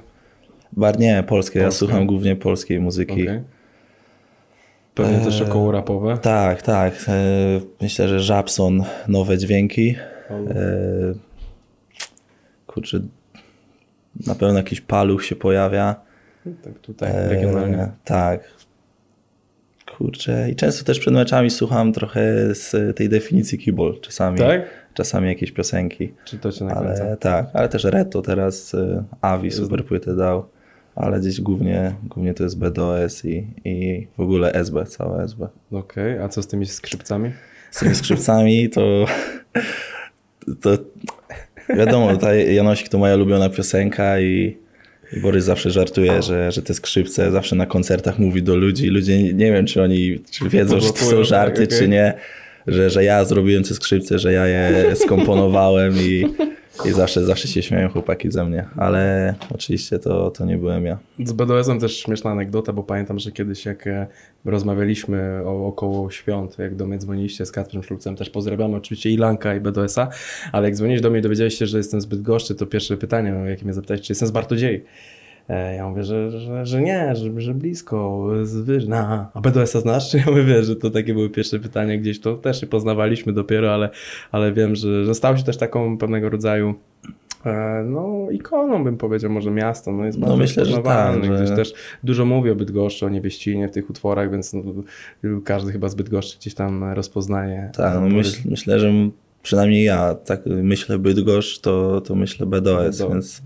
Bar 0.71 0.99
nie, 0.99 1.23
polskie. 1.27 1.59
Ja 1.59 1.71
słucham 1.71 2.05
głównie 2.07 2.35
polskiej 2.35 2.79
muzyki. 2.79 3.23
Okej. 3.23 3.41
Pewnie 4.95 5.17
Eee, 5.17 5.23
też 5.25 5.41
około 5.41 5.71
rapowe. 5.71 6.17
Tak, 6.17 6.61
tak. 6.61 6.93
Yy, 7.07 7.61
Myślę, 7.81 8.07
że 8.07 8.19
Żabson, 8.19 8.83
nowe 9.07 9.37
dźwięki. 9.37 9.85
Yy, 10.29 11.15
Kurczę, 12.67 12.99
na 14.27 14.35
pewno 14.35 14.57
jakiś 14.57 14.81
paluch 14.81 15.25
się 15.25 15.35
pojawia. 15.35 15.95
Tak 16.63 16.79
tutaj, 16.79 17.11
Eee, 17.11 17.29
regionalnie. 17.29 17.89
tak. 18.05 18.41
Kurczę. 19.97 20.49
I 20.51 20.55
często 20.55 20.85
też 20.85 20.99
przed 20.99 21.13
meczami 21.13 21.49
słucham 21.49 21.93
trochę 21.93 22.21
z 22.55 22.97
tej 22.97 23.09
definicji 23.09 23.59
keyboard. 23.59 24.01
Czasami, 24.01 24.37
Tak? 24.39 24.61
czasami 24.93 25.27
jakieś 25.27 25.51
piosenki. 25.51 26.13
Czy 26.25 26.37
to 26.37 26.51
cię 26.51 26.65
nakręca? 26.65 27.03
Ale 27.03 27.17
tak, 27.17 27.45
ale 27.53 27.69
też 27.69 27.83
Reto 27.83 28.21
teraz 28.21 28.73
y, 28.73 29.03
Avi 29.21 29.51
super 29.51 29.85
płytę 29.85 30.15
dał. 30.15 30.45
Ale 30.95 31.19
gdzieś 31.19 31.41
głównie, 31.41 31.95
głównie 32.03 32.33
to 32.33 32.43
jest 32.43 32.59
BDOS 32.59 33.25
i, 33.25 33.47
i 33.65 34.07
w 34.17 34.21
ogóle 34.21 34.53
SB, 34.53 34.85
całe 34.85 35.23
SB. 35.23 35.47
Okej, 35.71 36.19
a 36.19 36.29
co 36.29 36.43
z 36.43 36.47
tymi 36.47 36.65
skrzypcami? 36.65 37.31
Z 37.71 37.79
tymi 37.79 37.95
skrzypcami 37.95 38.69
to, 38.69 39.05
to 40.61 40.77
wiadomo, 41.77 42.17
ta 42.17 42.33
Janosik 42.33 42.89
to 42.89 42.97
moja 42.97 43.15
ulubiona 43.15 43.49
piosenka 43.49 44.19
i, 44.19 44.57
i 45.17 45.19
Borys 45.19 45.45
zawsze 45.45 45.71
żartuje, 45.71 46.21
że, 46.21 46.51
że 46.51 46.61
te 46.61 46.73
skrzypce 46.73 47.31
zawsze 47.31 47.55
na 47.55 47.65
koncertach 47.65 48.19
mówi 48.19 48.43
do 48.43 48.55
ludzi. 48.55 48.87
Ludzie 48.87 49.23
nie, 49.23 49.33
nie 49.33 49.51
wiem, 49.51 49.65
czy 49.65 49.83
oni 49.83 50.19
czy 50.31 50.49
wiedzą, 50.49 50.79
że 50.79 50.93
to 50.93 51.05
są 51.05 51.23
żarty, 51.23 51.61
tak, 51.61 51.67
okej. 51.67 51.79
czy 51.79 51.87
nie. 51.87 52.13
Że, 52.67 52.89
że 52.89 53.03
ja 53.03 53.25
zrobiłem 53.25 53.63
te 53.63 53.73
skrzypce, 53.73 54.19
że 54.19 54.33
ja 54.33 54.47
je 54.47 54.95
skomponowałem 54.95 55.93
i, 55.97 56.25
i 56.85 56.91
zawsze, 56.91 57.25
zawsze 57.25 57.47
się 57.47 57.61
śmieją 57.61 57.89
chłopaki 57.89 58.31
ze 58.31 58.45
mnie. 58.45 58.65
Ale 58.77 59.33
oczywiście 59.55 59.99
to, 59.99 60.31
to 60.31 60.45
nie 60.45 60.57
byłem 60.57 60.85
ja. 60.85 60.97
Z 61.25 61.31
BDS-em 61.31 61.79
też 61.79 61.97
śmieszna 61.97 62.31
anegdota, 62.31 62.73
bo 62.73 62.83
pamiętam, 62.83 63.19
że 63.19 63.31
kiedyś 63.31 63.65
jak 63.65 63.87
e, 63.87 64.07
rozmawialiśmy 64.45 65.41
o, 65.45 65.67
około 65.67 66.11
świąt, 66.11 66.59
jak 66.59 66.75
do 66.75 66.85
mnie 66.85 66.97
dzwoniliście 66.97 67.45
z 67.45 67.51
Kacprem 67.51 67.83
Szulcem, 67.83 68.15
też 68.15 68.29
pozdrawiamy 68.29 68.75
oczywiście 68.75 69.09
Ilanka 69.09 69.55
i 69.55 69.59
BDS-a, 69.59 70.09
ale 70.51 70.67
jak 70.67 70.75
dzwoniłeś 70.75 71.01
do 71.01 71.09
mnie 71.09 71.19
i 71.19 71.21
dowiedziałeś 71.21 71.57
się, 71.57 71.65
że 71.65 71.77
jestem 71.77 72.01
zbyt 72.01 72.21
goszczy, 72.21 72.55
to 72.55 72.65
pierwsze 72.65 72.97
pytanie, 72.97 73.29
jakie 73.47 73.65
mnie 73.65 73.73
zapytałeś, 73.73 74.01
czy 74.01 74.11
jestem 74.11 74.27
z 74.27 74.31
Bartodziei. 74.31 74.83
E, 75.49 75.75
Ja 75.75 75.89
mówię, 75.89 76.03
że, 76.03 76.31
że, 76.39 76.65
że 76.65 76.81
nie, 76.81 77.15
że, 77.15 77.41
że 77.41 77.53
blisko, 77.53 78.29
z. 78.43 78.89
A 79.33 79.41
BDS-a 79.41 79.79
znasz? 79.79 80.13
Ja 80.25 80.25
mówię, 80.31 80.63
że 80.63 80.75
to 80.75 80.89
takie 80.89 81.13
były 81.13 81.29
pierwsze 81.29 81.59
pytania 81.59 81.97
gdzieś, 81.97 82.19
to 82.19 82.35
też 82.35 82.61
się 82.61 82.67
poznawaliśmy 82.67 83.33
dopiero, 83.33 83.73
ale, 83.73 83.89
ale 84.31 84.53
wiem, 84.53 84.75
że, 84.75 85.05
że 85.05 85.15
stał 85.15 85.37
się 85.37 85.43
też 85.43 85.57
taką 85.57 85.97
pewnego 85.97 86.29
rodzaju 86.29 86.73
e, 87.45 87.83
no 87.89 88.27
ikoną 88.31 88.83
bym 88.83 88.97
powiedział, 88.97 89.31
może 89.31 89.51
miasto, 89.51 89.91
no 89.91 90.05
jest 90.05 90.17
No, 90.17 90.25
bardzo 90.25 90.37
myślę, 90.37 90.65
że 90.65 90.77
tak, 90.77 91.23
że- 91.25 91.35
Gdzieś 91.35 91.55
też 91.55 91.73
dużo 92.03 92.25
mówi 92.25 92.49
o 92.49 92.55
Bydgoszczy, 92.55 93.05
o 93.05 93.09
Niebieścinie 93.09 93.67
w 93.67 93.71
tych 93.71 93.89
utworach, 93.89 94.31
więc 94.31 94.53
no, 94.53 94.61
każdy 95.43 95.71
chyba 95.71 95.89
z 95.89 95.95
Bydgoszczy 95.95 96.37
gdzieś 96.37 96.53
tam 96.53 96.83
rozpoznaje. 96.83 97.71
Tak, 97.77 97.93
no 98.01 98.01
myśl, 98.09 98.41
myślę, 98.49 98.79
że 98.79 98.93
przynajmniej 99.43 99.83
ja 99.83 100.15
tak 100.15 100.41
myślę 100.45 100.99
Bydgoszcz, 100.99 101.59
to, 101.59 102.01
to 102.01 102.15
myślę 102.15 102.45
BDOS, 102.45 102.97
BDOS. 102.97 103.11
więc 103.11 103.41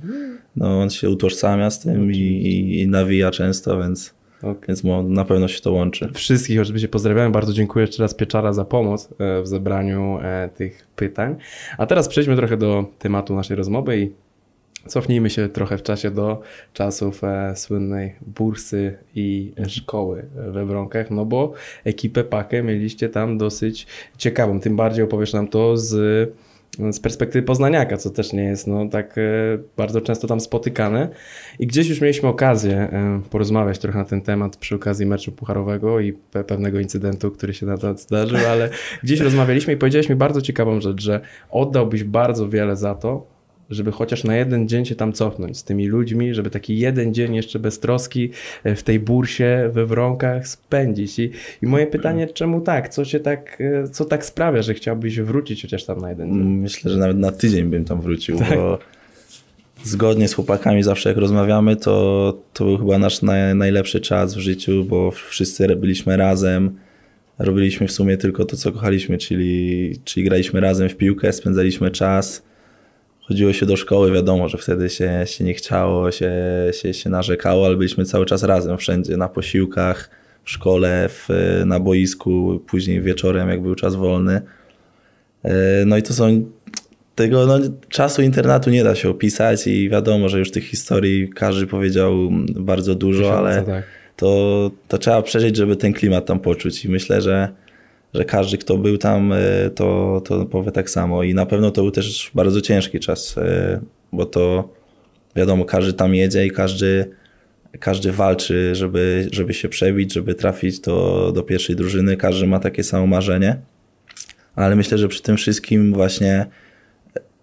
no, 0.56 0.82
on 0.82 0.90
się 0.90 1.10
utożsamia 1.10 1.70
z 1.70 1.80
tym 1.80 2.12
i, 2.12 2.18
i, 2.18 2.82
i 2.82 2.88
nawija 2.88 3.32
często, 3.32 3.80
więc, 3.80 4.14
Okej. 4.42 4.56
więc 4.68 4.84
na 5.04 5.26
pewno 5.26 5.48
się 5.48 5.62
to 5.62 5.72
łączy. 5.72 6.10
Wszystkich 6.14 6.62
oczywiście 6.62 6.88
pozdrawiam. 6.88 7.32
Bardzo 7.32 7.54
dziękuję 7.54 7.86
jeszcze 7.86 8.04
raz 8.04 8.14
Pieczara 8.14 8.54
za 8.54 8.66
pomoc 8.66 9.10
e, 9.20 9.42
w 9.42 9.48
zebraniu 9.48 10.20
e, 10.22 10.50
tych 10.56 10.88
pytań. 10.96 11.36
A 11.78 11.86
teraz 11.86 12.08
przejdźmy 12.08 12.36
trochę 12.36 12.58
do 12.58 12.86
tematu 13.00 13.36
naszej 13.36 13.58
rozmowy 13.58 14.00
i 14.00 14.12
cofnijmy 14.88 15.30
się 15.30 15.50
trochę 15.50 15.78
w 15.78 15.84
czasie 15.84 16.12
do 16.12 16.42
czasów 16.74 17.24
e, 17.24 17.56
słynnej 17.56 18.16
bursy 18.22 18.98
i 19.16 19.54
szkoły 19.68 20.25
we 20.36 20.66
Wronkach, 20.66 21.12
no 21.12 21.25
bo 21.25 21.54
ekipę 21.84 22.24
Pakę 22.24 22.63
mieliście 22.63 23.10
tam 23.10 23.38
dosyć 23.38 23.88
ciekawą. 24.18 24.60
Tym 24.60 24.75
bardziej 24.75 25.04
opowiesz 25.04 25.34
nam 25.34 25.48
to 25.48 25.78
z 25.78 26.34
z 26.92 27.00
perspektywy 27.00 27.46
poznaniaka, 27.46 27.98
co 27.98 28.10
też 28.10 28.34
nie 28.34 28.44
jest 28.44 28.68
no, 28.68 28.90
tak 28.90 29.18
e, 29.18 29.22
bardzo 29.78 30.02
często 30.02 30.28
tam 30.28 30.40
spotykane. 30.40 31.10
I 31.60 31.68
gdzieś 31.68 31.90
już 31.90 32.02
mieliśmy 32.02 32.30
okazję 32.30 32.78
e, 32.78 33.22
porozmawiać 33.30 33.80
trochę 33.80 34.00
na 34.00 34.06
ten 34.06 34.22
temat 34.22 34.58
przy 34.58 34.75
okazji 34.75 35.06
meczu 35.06 35.32
pucharowego 35.32 36.00
i 36.00 36.13
pe 36.13 36.44
pewnego 36.44 36.80
incydentu, 36.80 37.32
który 37.32 37.54
się 37.54 37.66
na 37.66 37.78
to 37.78 37.98
zdarzył, 37.98 38.38
ale 38.50 38.70
gdzieś 39.04 39.20
rozmawialiśmy 39.20 39.74
i 39.74 39.78
powiedziałeś 39.78 40.10
mi 40.10 40.16
bardzo 40.16 40.42
ciekawą 40.42 40.82
rzecz, 40.82 41.02
że 41.02 41.22
oddałbyś 41.50 42.04
bardzo 42.04 42.50
wiele 42.50 42.75
za 42.75 42.96
to, 42.96 43.33
żeby 43.70 43.91
chociaż 43.91 44.24
na 44.24 44.36
jeden 44.36 44.67
dzień 44.67 44.86
się 44.86 44.96
tam 44.96 45.13
cofnąć 45.13 45.58
z 45.58 45.63
tymi 45.63 45.88
ludźmi, 45.88 46.34
żeby 46.34 46.50
taki 46.50 46.79
jeden 46.79 47.13
dzień 47.13 47.36
jeszcze 47.36 47.60
bez 47.60 47.79
troski 47.79 48.29
e, 48.63 48.75
w 48.75 48.84
tej 48.84 49.00
bursie 49.00 49.70
we 49.74 49.86
Wronkach 49.86 50.48
spędzić. 50.48 51.20
I, 51.20 51.32
i 51.62 51.67
moje 51.67 51.88
pytanie, 51.88 52.27
czemu 52.27 52.62
tak? 52.62 52.89
Co 52.89 53.05
cię 53.05 53.20
tak, 53.20 53.62
e, 53.62 53.88
co 53.88 54.05
tak 54.05 54.25
sprawia, 54.25 54.62
że 54.62 54.74
chciałbyś 54.74 55.20
wrócić 55.20 55.62
chociaż 55.62 55.86
tam 55.86 55.98
na 56.01 56.10
jeden 56.10 56.29
dzień? 56.29 56.43
Myślę, 56.43 56.91
że 56.91 56.98
nawet 56.98 57.17
na 57.17 57.32
tydzień 57.32 57.65
bym 57.65 57.86
tam 57.86 58.01
wrócił, 58.01 58.38
Tak. 58.38 58.50
bo 58.55 58.79
zgodnie 59.84 60.27
z 60.27 60.34
chłopakami 60.34 60.84
zawsze 60.84 61.10
jak 61.10 61.17
rozmawiamy, 61.17 61.75
to, 61.75 62.38
to 62.53 62.65
był 62.65 62.77
chyba 62.77 62.98
nasz 62.98 63.22
naj, 63.22 63.55
najlepszy 63.55 64.01
czas 64.01 64.36
w 64.36 64.39
życiu, 64.39 64.86
bo 64.86 65.12
wszyscy 65.12 65.75
byliśmy 65.75 66.17
razem, 66.17 66.77
robiliśmy 67.39 67.88
w 67.88 67.91
sumie 67.91 68.17
tylko 68.17 68.46
to, 68.46 68.58
co 68.58 68.72
kochaliśmy, 68.72 69.17
czyli, 69.17 69.96
czyli 70.03 70.25
graliśmy 70.25 70.60
razem 70.60 70.89
w 70.89 70.96
piłkę, 70.96 71.34
spędzaliśmy 71.34 71.91
czas, 71.91 72.43
chodziło 73.27 73.53
się 73.53 73.65
do 73.65 73.75
szkoły, 73.75 74.12
wiadomo, 74.12 74.50
że 74.50 74.58
wtedy 74.58 74.89
się, 74.89 75.24
się 75.25 75.44
nie 75.44 75.53
chciało, 75.53 76.12
się, 76.12 76.32
się, 76.82 76.94
się 76.94 77.10
narzekało, 77.10 77.65
ale 77.65 77.75
byliśmy 77.75 78.06
cały 78.06 78.25
czas 78.25 78.44
razem 78.44 78.77
wszędzie, 78.77 79.18
na 79.18 79.30
posiłkach, 79.30 80.10
w 80.44 80.50
szkole, 80.50 81.10
w, 81.10 81.30
na 81.65 81.80
boisku, 81.80 82.62
później 82.68 83.01
wieczorem, 83.01 83.50
jak 83.50 83.62
był 83.62 83.75
czas 83.75 83.96
wolny. 83.96 84.42
E, 85.44 85.86
No 85.86 85.98
i 85.98 86.03
to 86.03 86.13
są 86.13 86.46
tego 87.15 87.46
no, 87.46 87.60
czasu 87.89 88.22
internatu 88.22 88.70
nie 88.70 88.84
da 88.84 88.96
się 88.96 89.10
opisać 89.10 89.68
i 89.68 89.89
wiadomo, 89.89 90.30
że 90.30 90.39
już 90.39 90.51
tych 90.51 90.63
historii 90.63 91.30
każdy 91.30 91.68
powiedział 91.68 92.13
bardzo 92.56 92.96
dużo, 92.96 93.38
ale 93.38 93.63
tak. 93.63 93.84
to, 94.15 94.72
to 94.88 94.98
trzeba 94.98 95.22
przeżyć, 95.22 95.58
żeby 95.58 95.75
ten 95.75 95.94
klimat 95.94 96.25
tam 96.25 96.39
poczuć 96.39 96.86
i 96.86 96.89
myślę, 96.89 97.22
że, 97.22 97.50
że 98.13 98.25
każdy, 98.25 98.58
kto 98.58 98.77
był 98.77 98.98
tam, 98.98 99.34
e, 99.34 99.70
to, 99.75 100.22
to 100.25 100.46
powie 100.46 100.72
tak 100.72 100.89
samo. 100.89 101.24
I 101.24 101.34
na 101.34 101.46
pewno 101.46 101.72
to 101.72 101.82
był 101.82 101.91
też 101.91 102.32
bardzo 102.36 102.62
ciężki 102.62 103.00
czas, 103.00 103.38
e, 103.38 103.79
bo 104.12 104.25
to 104.25 104.70
wiadomo, 105.36 105.65
każdy 105.65 105.93
tam 105.93 106.15
jedzie 106.15 106.46
i 106.46 106.51
każdy, 106.51 107.10
każdy 107.79 108.12
walczy, 108.12 108.75
żeby, 108.75 109.27
żeby 109.32 109.53
się 109.53 109.70
przebić, 109.70 110.13
żeby 110.13 110.36
trafić 110.36 110.79
do, 110.79 111.32
do 111.36 111.43
pierwszej 111.43 111.75
drużyny, 111.75 112.17
każdy 112.17 112.48
ma 112.48 112.60
takie 112.60 112.84
samo 112.84 113.08
marzenie, 113.08 113.60
ale 114.55 114.75
myślę, 114.75 114.98
że 114.98 115.08
przy 115.08 115.22
tym 115.22 115.38
wszystkim 115.38 115.93
właśnie 115.93 116.46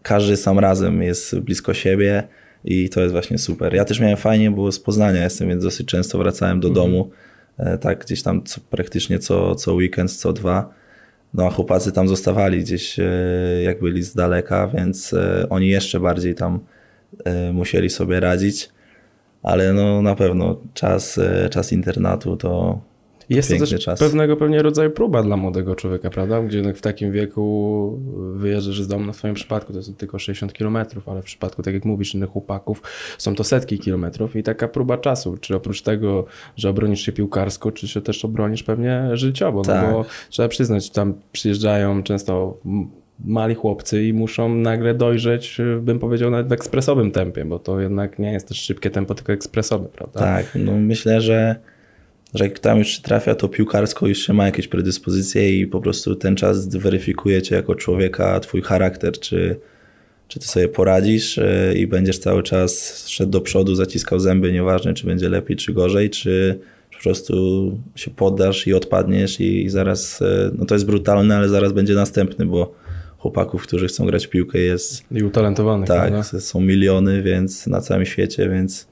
każdy 0.03 0.37
sam 0.37 0.59
razem 0.59 1.03
jest 1.03 1.39
blisko 1.39 1.75
siebie 1.75 2.29
i 2.65 2.89
to 2.89 3.01
jest 3.01 3.13
właśnie 3.13 3.39
super. 3.39 3.75
Ja 3.75 3.85
też 3.85 4.01
miałem 4.01 4.17
fajnie, 4.17 4.51
bo 4.51 4.73
z 4.73 4.81
Poznania 4.81 5.25
jestem, 5.25 5.49
więc 5.49 5.65
dosyć 5.65 5.87
często 5.87 6.19
wracałem 6.19 6.61
do 6.61 6.71
domu, 6.71 7.11
e, 7.11 7.30
tak 7.81 8.05
gdzieś 8.05 8.23
tam 8.23 8.45
co, 8.45 8.61
praktycznie 8.71 9.19
co, 9.19 9.55
co 9.55 9.75
weekend, 9.75 10.13
co 10.13 10.33
dwa. 10.33 10.75
No 11.35 11.47
a 11.47 11.51
chłopacy 11.51 11.93
tam 11.93 12.09
zostawali 12.09 12.61
gdzieś, 12.61 12.99
e, 12.99 13.05
jak 13.63 13.81
byli 13.81 14.03
z 14.03 14.15
daleka, 14.15 14.69
więc 14.69 15.13
e, 15.13 15.47
oni 15.51 15.69
jeszcze 15.69 16.01
bardziej 16.01 16.35
tam 16.35 16.61
e, 17.25 17.53
musieli 17.53 17.91
sobie 17.91 18.21
radzić. 18.21 18.71
Ale 19.43 19.73
no 19.73 20.03
na 20.03 20.15
pewno 20.15 20.61
czas, 20.75 21.19
e, 21.19 21.49
czas 21.49 21.73
internatu 21.73 22.37
to, 22.37 22.81
Jest 23.31 23.51
to 23.51 23.59
też 23.59 23.85
czas. 23.85 24.01
pewnego 24.01 24.37
pewnie 24.37 24.63
rodzaju 24.63 24.91
próba 24.91 25.23
dla 25.23 25.37
młodego 25.37 25.75
człowieka, 25.75 26.11
prawda? 26.11 26.43
Gdzie 26.43 26.57
jednak 26.57 26.77
w 26.77 26.81
takim 26.81 27.13
wieku 27.13 27.99
wyjeżdżasz 28.35 28.83
z 28.83 28.89
domu, 28.89 29.07
na 29.07 29.13
swoim 29.13 29.35
przypadku 29.35 29.73
to 29.73 29.79
jest 29.79 29.97
tylko 29.99 30.19
60 30.19 30.53
km, 30.53 30.77
ale 31.07 31.23
w 31.23 31.25
przypadku, 31.25 31.63
tak 31.63 31.75
jak 31.75 31.85
mówisz, 31.85 32.15
innych 32.15 32.31
chłopaków 32.31 32.83
są 33.19 33.35
to 33.35 33.45
setki 33.45 33.79
kilometrów 33.79 34.37
i 34.37 34.43
taka 34.43 34.69
próba 34.69 34.99
czasu. 34.99 35.37
Czy 35.41 35.57
oprócz 35.57 35.83
tego, 35.83 36.25
że 36.57 36.71
obronisz 36.71 37.01
się 37.01 37.13
piłkarsko, 37.13 37.73
czy 37.73 37.89
się 37.89 38.01
też 38.01 38.25
obronisz 38.25 38.63
pewnie 38.63 39.09
życiowo, 39.13 39.63
Tak. 39.63 39.83
no 39.87 39.93
bo 39.93 40.05
trzeba 40.31 40.49
przyznać, 40.49 40.91
tam 40.91 41.15
przyjeżdżają 41.33 42.03
często 42.03 42.57
mali 43.25 43.55
chłopcy 43.55 44.05
i 44.05 44.13
muszą 44.13 44.55
nagle 44.55 44.95
dojrzeć, 44.95 45.59
bym 45.81 45.99
powiedział, 45.99 46.31
nawet 46.31 46.49
w 46.49 46.53
ekspresowym 46.53 47.11
tempie, 47.11 47.45
bo 47.45 47.59
to 47.59 47.81
jednak 47.81 48.19
nie 48.19 48.33
jest 48.33 48.49
też 48.49 48.59
szybkie 48.59 48.91
tempo, 48.91 49.15
tylko 49.15 49.33
ekspresowe, 49.33 49.89
prawda? 49.89 50.21
Tak, 50.21 50.47
no 50.55 50.73
myślę, 50.73 51.21
że, 51.21 51.57
że 52.35 52.45
jak 52.45 52.59
tam 52.59 52.79
już 52.79 52.89
się 52.89 53.03
trafia, 53.03 53.35
to 53.35 53.49
piłkarsko 53.49 54.07
już 54.07 54.19
się 54.19 54.33
ma 54.33 54.47
jakieś 54.47 54.69
predyspozycje 54.69 55.59
i 55.61 55.67
po 55.67 55.81
prostu 55.81 56.15
ten 56.15 56.37
czas 56.37 56.69
weryfikuje 56.69 57.43
cię 57.43 57.55
jako 57.55 57.75
człowieka, 57.75 58.41
twój 58.41 58.63
charakter, 58.63 59.13
czy, 59.13 59.57
czy 60.29 60.41
ty 60.41 60.47
sobie 60.47 60.69
poradzisz 60.69 61.39
e, 61.39 61.75
i 61.77 61.87
będziesz 61.87 62.19
cały 62.19 62.43
czas 62.43 63.05
szedł 63.09 63.31
do 63.31 63.41
przodu, 63.41 63.75
zaciskał 63.75 64.19
zęby, 64.19 64.53
nieważne 64.53 64.95
czy 64.95 65.07
będzie 65.07 65.29
lepiej, 65.29 65.57
czy 65.57 65.73
gorzej, 65.73 66.11
czy 66.11 66.59
po 66.97 67.03
prostu 67.03 67.35
się 67.97 68.11
poddasz 68.11 68.67
i 68.67 68.75
odpadniesz 68.75 69.41
i, 69.41 69.65
i 69.65 69.69
zaraz, 69.71 70.23
e, 70.23 70.51
no 70.59 70.65
to 70.67 70.75
jest 70.75 70.87
brutalne, 70.87 71.37
ale 71.37 71.49
zaraz 71.49 71.73
będzie 71.73 71.95
następny, 71.95 72.47
bo 72.47 72.75
chłopaków, 73.19 73.63
którzy 73.63 73.87
chcą 73.87 74.07
grać 74.07 74.27
w 74.27 74.31
piłkę 74.31 74.59
jest 74.59 75.05
I 75.11 75.23
utalentowanych, 75.23 75.89
tak, 75.89 76.11
prawda? 76.11 76.41
są 76.41 76.61
miliony, 76.61 77.23
więc 77.23 77.67
na 77.67 77.81
całym 77.81 78.07
świecie, 78.07 78.49
więc 78.49 78.90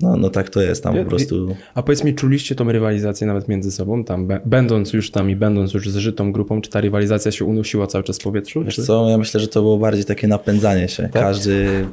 no, 0.00 0.16
no 0.16 0.30
tak 0.30 0.50
to 0.50 0.62
jest 0.62 0.82
tam 0.82 0.96
po 0.96 1.04
prostu. 1.04 1.56
A 1.74 1.82
powiedz 1.82 2.04
mi, 2.04 2.14
czuliście 2.14 2.54
tą 2.54 2.72
rywalizację 2.72 3.26
nawet 3.26 3.48
między 3.48 3.72
sobą, 3.72 4.04
tam 4.04 4.28
będąc 4.44 4.92
już 4.92 5.10
tam 5.10 5.30
i 5.30 5.36
będąc 5.36 5.74
już 5.74 5.90
zżytą 5.90 6.32
grupą, 6.32 6.60
czy 6.60 6.70
ta 6.70 6.80
rywalizacja 6.80 7.32
się 7.32 7.44
unosiła 7.44 7.86
cały 7.86 8.04
czas 8.04 8.18
w 8.18 8.22
powietrzu? 8.22 8.64
Wiesz 8.64 8.74
Czy... 8.74 8.82
co, 8.82 9.10
ja 9.10 9.18
myślę, 9.18 9.40
że 9.40 9.48
to 9.48 9.62
było 9.62 9.78
bardziej 9.78 10.04
takie 10.04 10.28
napędzanie 10.28 10.88
się. 10.88 11.08
Każdy, 11.12 11.86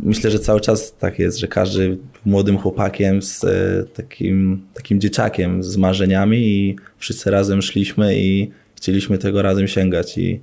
myślę, 0.00 0.30
że 0.30 0.38
cały 0.38 0.60
czas 0.60 0.96
tak 0.96 1.18
jest, 1.18 1.38
że 1.38 1.48
każdy 1.48 1.98
młodym 2.26 2.58
chłopakiem 2.58 3.22
z 3.22 3.44
e, 3.44 3.84
takim, 3.94 4.62
takim 4.74 5.00
dzieciakiem 5.00 5.62
z 5.62 5.76
marzeniami 5.76 6.38
i 6.38 6.76
wszyscy 6.98 7.30
razem 7.30 7.62
szliśmy 7.62 8.18
i 8.18 8.50
chcieliśmy 8.74 9.18
tego 9.18 9.42
razem 9.42 9.68
sięgać 9.68 10.18
i 10.18 10.40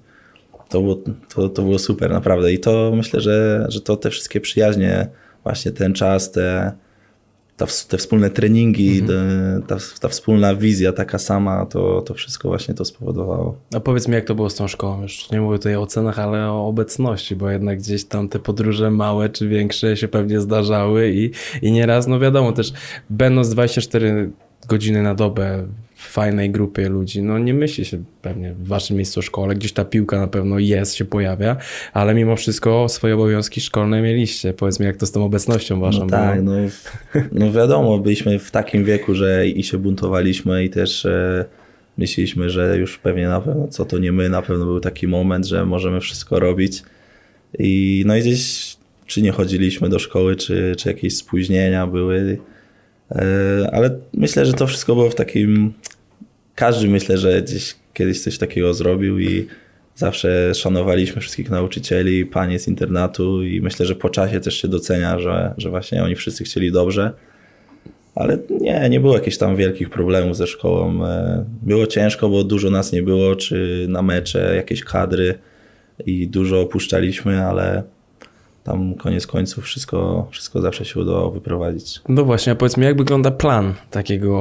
to 0.70 0.82
było, 0.82 1.02
to, 1.36 1.50
to 1.50 1.62
było 1.62 1.80
super 1.80 2.12
naprawdę 2.12 2.54
i 2.54 2.60
to 2.60 2.94
myślę, 2.96 3.22
że, 3.22 3.66
że 3.70 3.82
to 3.82 3.98
te 3.98 4.10
wszystkie 4.10 4.42
przyjaźnie, 4.42 5.08
właśnie 5.46 5.72
ten 5.72 5.94
czas, 5.94 6.32
te, 6.32 6.72
ta, 7.58 7.66
te 7.88 7.98
wspólne 7.98 8.30
treningi, 8.30 9.04
te, 9.04 9.14
ta, 9.68 9.78
ta 10.00 10.08
wspólna 10.08 10.56
wizja 10.56 10.94
taka 10.94 11.18
sama, 11.18 11.66
to, 11.66 12.02
to 12.02 12.14
wszystko 12.14 12.48
właśnie 12.48 12.74
to 12.74 12.86
spowodowało. 12.86 13.56
A 13.76 13.80
powiedz 13.80 14.08
mi, 14.08 14.14
jak 14.14 14.26
to 14.26 14.36
było 14.36 14.50
z 14.50 14.56
tą 14.56 14.68
szkołą? 14.68 15.02
Już 15.02 15.32
nie 15.32 15.42
mówię 15.42 15.58
tutaj 15.58 15.76
o 15.76 15.82
ocenach, 15.82 16.20
ale 16.20 16.52
o 16.52 16.68
obecności, 16.68 17.36
bo 17.36 17.50
jednak 17.50 17.80
gdzieś 17.80 18.06
tam 18.06 18.30
te 18.30 18.40
podróże 18.40 18.92
małe 18.92 19.30
czy 19.30 19.48
większe 19.48 19.98
się 19.98 20.08
pewnie 20.08 20.42
zdarzały 20.42 21.12
i, 21.12 21.32
i 21.62 21.72
nieraz, 21.72 22.08
no 22.08 22.20
wiadomo, 22.20 22.52
też 22.52 22.74
będąc 23.10 23.50
24 23.50 24.32
godziny 24.68 25.04
na 25.04 25.16
dobę 25.16 25.68
w 25.96 26.08
fajnej 26.12 26.52
grupie 26.52 26.90
ludzi, 26.90 27.24
no 27.24 27.40
nie 27.40 27.54
myśli 27.54 27.86
się 27.86 28.04
pewnie 28.22 28.54
w 28.54 28.68
waszym 28.68 28.98
miejscu 28.98 29.22
szkole, 29.22 29.56
gdzieś 29.56 29.74
ta 29.74 29.86
piłka 29.86 30.20
na 30.20 30.28
pewno 30.28 30.60
jest, 30.60 30.96
się 30.96 31.06
pojawia, 31.06 31.58
ale 31.94 32.14
mimo 32.14 32.36
wszystko 32.36 32.90
swoje 32.90 33.16
obowiązki 33.16 33.62
szkolne 33.62 34.02
mieliście. 34.02 34.54
Powiedz 34.54 34.80
mi, 34.80 34.86
jak 34.86 34.98
to 34.98 35.06
z 35.06 35.12
tą 35.12 35.26
obecnością 35.26 35.80
waszą 35.80 36.00
No 36.00 36.08
tak, 36.08 36.44
było? 36.44 36.56
no, 36.56 36.70
no 37.32 37.52
wiadomo, 37.52 38.00
byliśmy 38.00 38.40
w 38.40 38.52
takim 38.52 38.86
wieku, 38.86 39.16
że 39.16 39.48
i 39.48 39.64
się 39.64 39.78
buntowaliśmy 39.78 40.64
i 40.64 40.70
też 40.70 41.06
e, 41.06 41.46
myśleliśmy, 41.98 42.50
że 42.50 42.78
już 42.78 42.98
pewnie 42.98 43.28
na 43.28 43.42
pewno, 43.42 43.68
co 43.68 43.86
to 43.86 43.98
nie 43.98 44.12
my, 44.12 44.30
na 44.30 44.42
pewno 44.42 44.66
był 44.66 44.80
taki 44.80 45.08
moment, 45.08 45.46
że 45.46 45.66
możemy 45.66 46.02
wszystko 46.02 46.40
robić. 46.40 46.84
I 47.60 48.04
no 48.08 48.18
i 48.18 48.22
gdzieś 48.22 48.76
czy 49.06 49.22
nie 49.22 49.32
chodziliśmy 49.32 49.90
do 49.90 50.00
szkoły, 50.00 50.36
czy, 50.36 50.76
czy 50.78 50.90
jakieś 50.90 51.18
spóźnienia 51.18 51.88
były. 51.88 52.38
E, 53.12 53.70
Ale 53.74 54.00
myślę, 54.14 54.46
że 54.46 54.54
to 54.54 54.68
wszystko 54.68 54.96
było 54.96 55.10
w 55.10 55.16
takim. 55.16 55.74
Każdy 56.56 56.88
myślę, 56.88 57.18
że 57.18 57.42
gdzieś 57.42 57.76
kiedyś 57.94 58.24
coś 58.24 58.38
takiego 58.38 58.74
zrobił 58.74 59.20
i 59.20 59.48
zawsze 59.96 60.56
szanowaliśmy 60.56 61.22
wszystkich 61.22 61.50
nauczycieli, 61.50 62.26
panie 62.26 62.60
z 62.60 62.68
internatu 62.68 63.44
i 63.44 63.62
myślę, 63.62 63.86
że 63.86 63.96
po 63.96 64.10
czasie 64.10 64.40
też 64.40 64.62
się 64.62 64.68
docenia, 64.68 65.20
że, 65.20 65.54
że 65.58 65.70
właśnie 65.70 66.04
oni 66.04 66.16
wszyscy 66.16 66.44
chcieli 66.44 66.72
dobrze. 66.72 67.12
Ale 68.16 68.38
nie, 68.62 68.90
nie 68.90 69.00
było 69.00 69.14
jakichś 69.14 69.38
tam 69.38 69.56
wielkich 69.56 69.90
problemów 69.90 70.38
ze 70.38 70.48
szkołą. 70.48 71.06
E, 71.06 71.46
Było 71.62 71.88
ciężko, 71.88 72.30
bo 72.30 72.44
dużo 72.44 72.70
nas 72.70 72.92
nie 72.92 73.04
było, 73.04 73.36
czy 73.36 73.86
na 73.90 74.02
mecze, 74.02 74.56
jakieś 74.56 74.84
kadry 74.84 75.36
i 76.06 76.28
dużo 76.28 76.62
opuszczaliśmy, 76.62 77.46
ale 77.46 77.84
tam 78.66 78.94
koniec 78.96 79.28
końców 79.28 79.64
wszystko, 79.64 80.28
wszystko 80.32 80.62
zawsze 80.62 80.86
się 80.86 81.00
udało 81.00 81.32
wyprowadzić. 81.32 82.02
No 82.10 82.26
właśnie, 82.26 82.54
a 82.54 82.56
powiedz 82.56 82.78
mi, 82.78 82.86
jak 82.86 82.98
wygląda 82.98 83.32
plan 83.32 83.74
takiego 83.92 84.36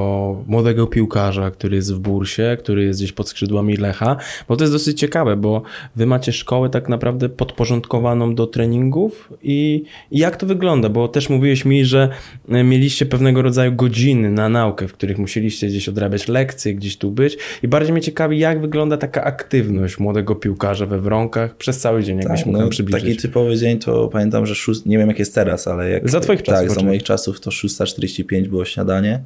młodego 0.46 0.86
piłkarza, 0.86 1.50
który 1.50 1.76
jest 1.76 1.94
w 1.94 1.98
bursie, 1.98 2.56
który 2.58 2.84
jest 2.84 3.00
gdzieś 3.00 3.12
pod 3.12 3.28
skrzydłami 3.28 3.76
Lecha? 3.76 4.16
Bo 4.48 4.56
to 4.56 4.64
jest 4.64 4.72
dosyć 4.72 5.00
ciekawe, 5.00 5.36
bo 5.36 5.62
wy 5.96 6.06
macie 6.06 6.32
szkołę 6.32 6.70
tak 6.70 6.88
naprawdę 6.88 7.28
podporządkowaną 7.28 8.34
do 8.34 8.46
treningów 8.46 9.32
i, 9.42 9.84
i 10.10 10.18
jak 10.18 10.36
to 10.36 10.46
wygląda? 10.46 10.88
Bo 10.88 11.08
też 11.08 11.30
mówiłeś 11.30 11.64
mi, 11.64 11.84
że 11.84 12.08
e, 12.48 12.64
mieliście 12.64 13.06
pewnego 13.06 13.42
rodzaju 13.42 13.72
godziny 13.72 14.30
na 14.30 14.48
naukę, 14.48 14.88
w 14.88 14.92
których 14.92 15.18
musieliście 15.18 15.66
gdzieś 15.66 15.88
odrabiać 15.88 16.28
lekcje, 16.28 16.74
gdzieś 16.74 16.96
tu 16.96 17.10
być 17.10 17.38
i 17.62 17.68
bardziej 17.68 17.92
mnie 17.92 18.02
ciekawi, 18.02 18.38
jak 18.38 18.60
wygląda 18.60 18.96
taka 18.96 19.24
aktywność 19.24 19.98
młodego 19.98 20.34
piłkarza 20.34 20.86
we 20.86 21.00
Wronkach 21.00 21.56
przez 21.56 21.78
cały 21.78 22.02
dzień, 22.02 22.18
jakbyś 22.18 22.38
Tak, 22.38 22.46
mógł 22.46 22.58
no, 22.58 22.68
przybliżyć. 22.68 23.02
taki 23.02 23.16
typowy 23.16 23.56
dzień 23.56 23.78
to 23.78 24.13
pamiętam, 24.14 24.46
że 24.46 24.54
szóst... 24.54 24.86
nie 24.86 24.98
wiem 24.98 25.08
jak 25.08 25.18
jest 25.18 25.34
teraz, 25.34 25.68
ale 25.68 25.90
jak... 25.90 26.10
Za 26.10 26.20
twoich 26.20 26.42
czasów 26.42 26.68
Tak, 26.68 26.78
za 26.78 26.86
moich 26.86 27.02
czasów 27.02 27.40
to 27.40 27.50
6.45 27.50 28.48
było 28.48 28.64
śniadanie 28.64 29.20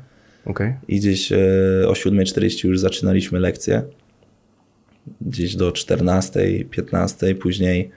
Okej. 0.45 0.75
i 0.89 0.99
gdzieś 0.99 1.33
e, 1.33 1.37
o 1.89 1.93
7.40 1.93 2.69
już 2.69 2.81
zaczynaliśmy 2.81 3.41
lekcje. 3.41 3.83
Gdzieś 5.21 5.57
do 5.57 5.71
14.00, 5.71 6.69
15.00, 6.69 7.35
później 7.35 7.91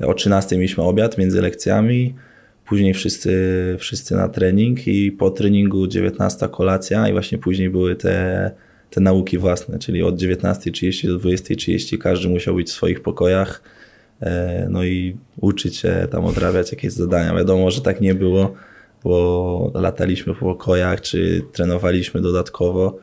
o 0.00 0.12
13.00 0.12 0.52
mieliśmy 0.52 0.84
obiad 0.84 1.18
między 1.18 1.42
lekcjami, 1.42 2.14
później 2.66 2.94
wszyscy, 2.94 3.32
wszyscy 3.78 4.14
na 4.14 4.28
trening 4.28 4.86
i 4.86 5.12
po 5.12 5.30
treningu 5.30 5.84
19.00 5.84 6.50
kolacja 6.50 7.08
i 7.08 7.12
właśnie 7.12 7.38
później 7.38 7.70
były 7.70 7.96
te, 7.96 8.50
te 8.90 9.00
nauki 9.00 9.38
własne, 9.38 9.78
czyli 9.78 10.02
od 10.02 10.16
19.30 10.16 11.08
do 11.08 11.18
20.30 11.18 11.98
każdy 11.98 12.28
musiał 12.28 12.54
być 12.54 12.68
w 12.68 12.72
swoich 12.72 13.00
pokojach, 13.00 13.62
no 14.68 14.84
i 14.84 15.16
uczyć 15.40 15.76
się 15.76 16.08
tam 16.10 16.24
odrabiać 16.24 16.72
jakieś 16.72 16.92
zadania. 16.92 17.34
Wiadomo, 17.34 17.70
że 17.70 17.80
tak 17.80 18.00
nie 18.00 18.14
było, 18.14 18.54
bo 19.04 19.70
lataliśmy 19.74 20.34
po 20.34 20.40
pokojach, 20.40 21.00
czy 21.00 21.42
trenowaliśmy 21.52 22.20
dodatkowo, 22.20 22.98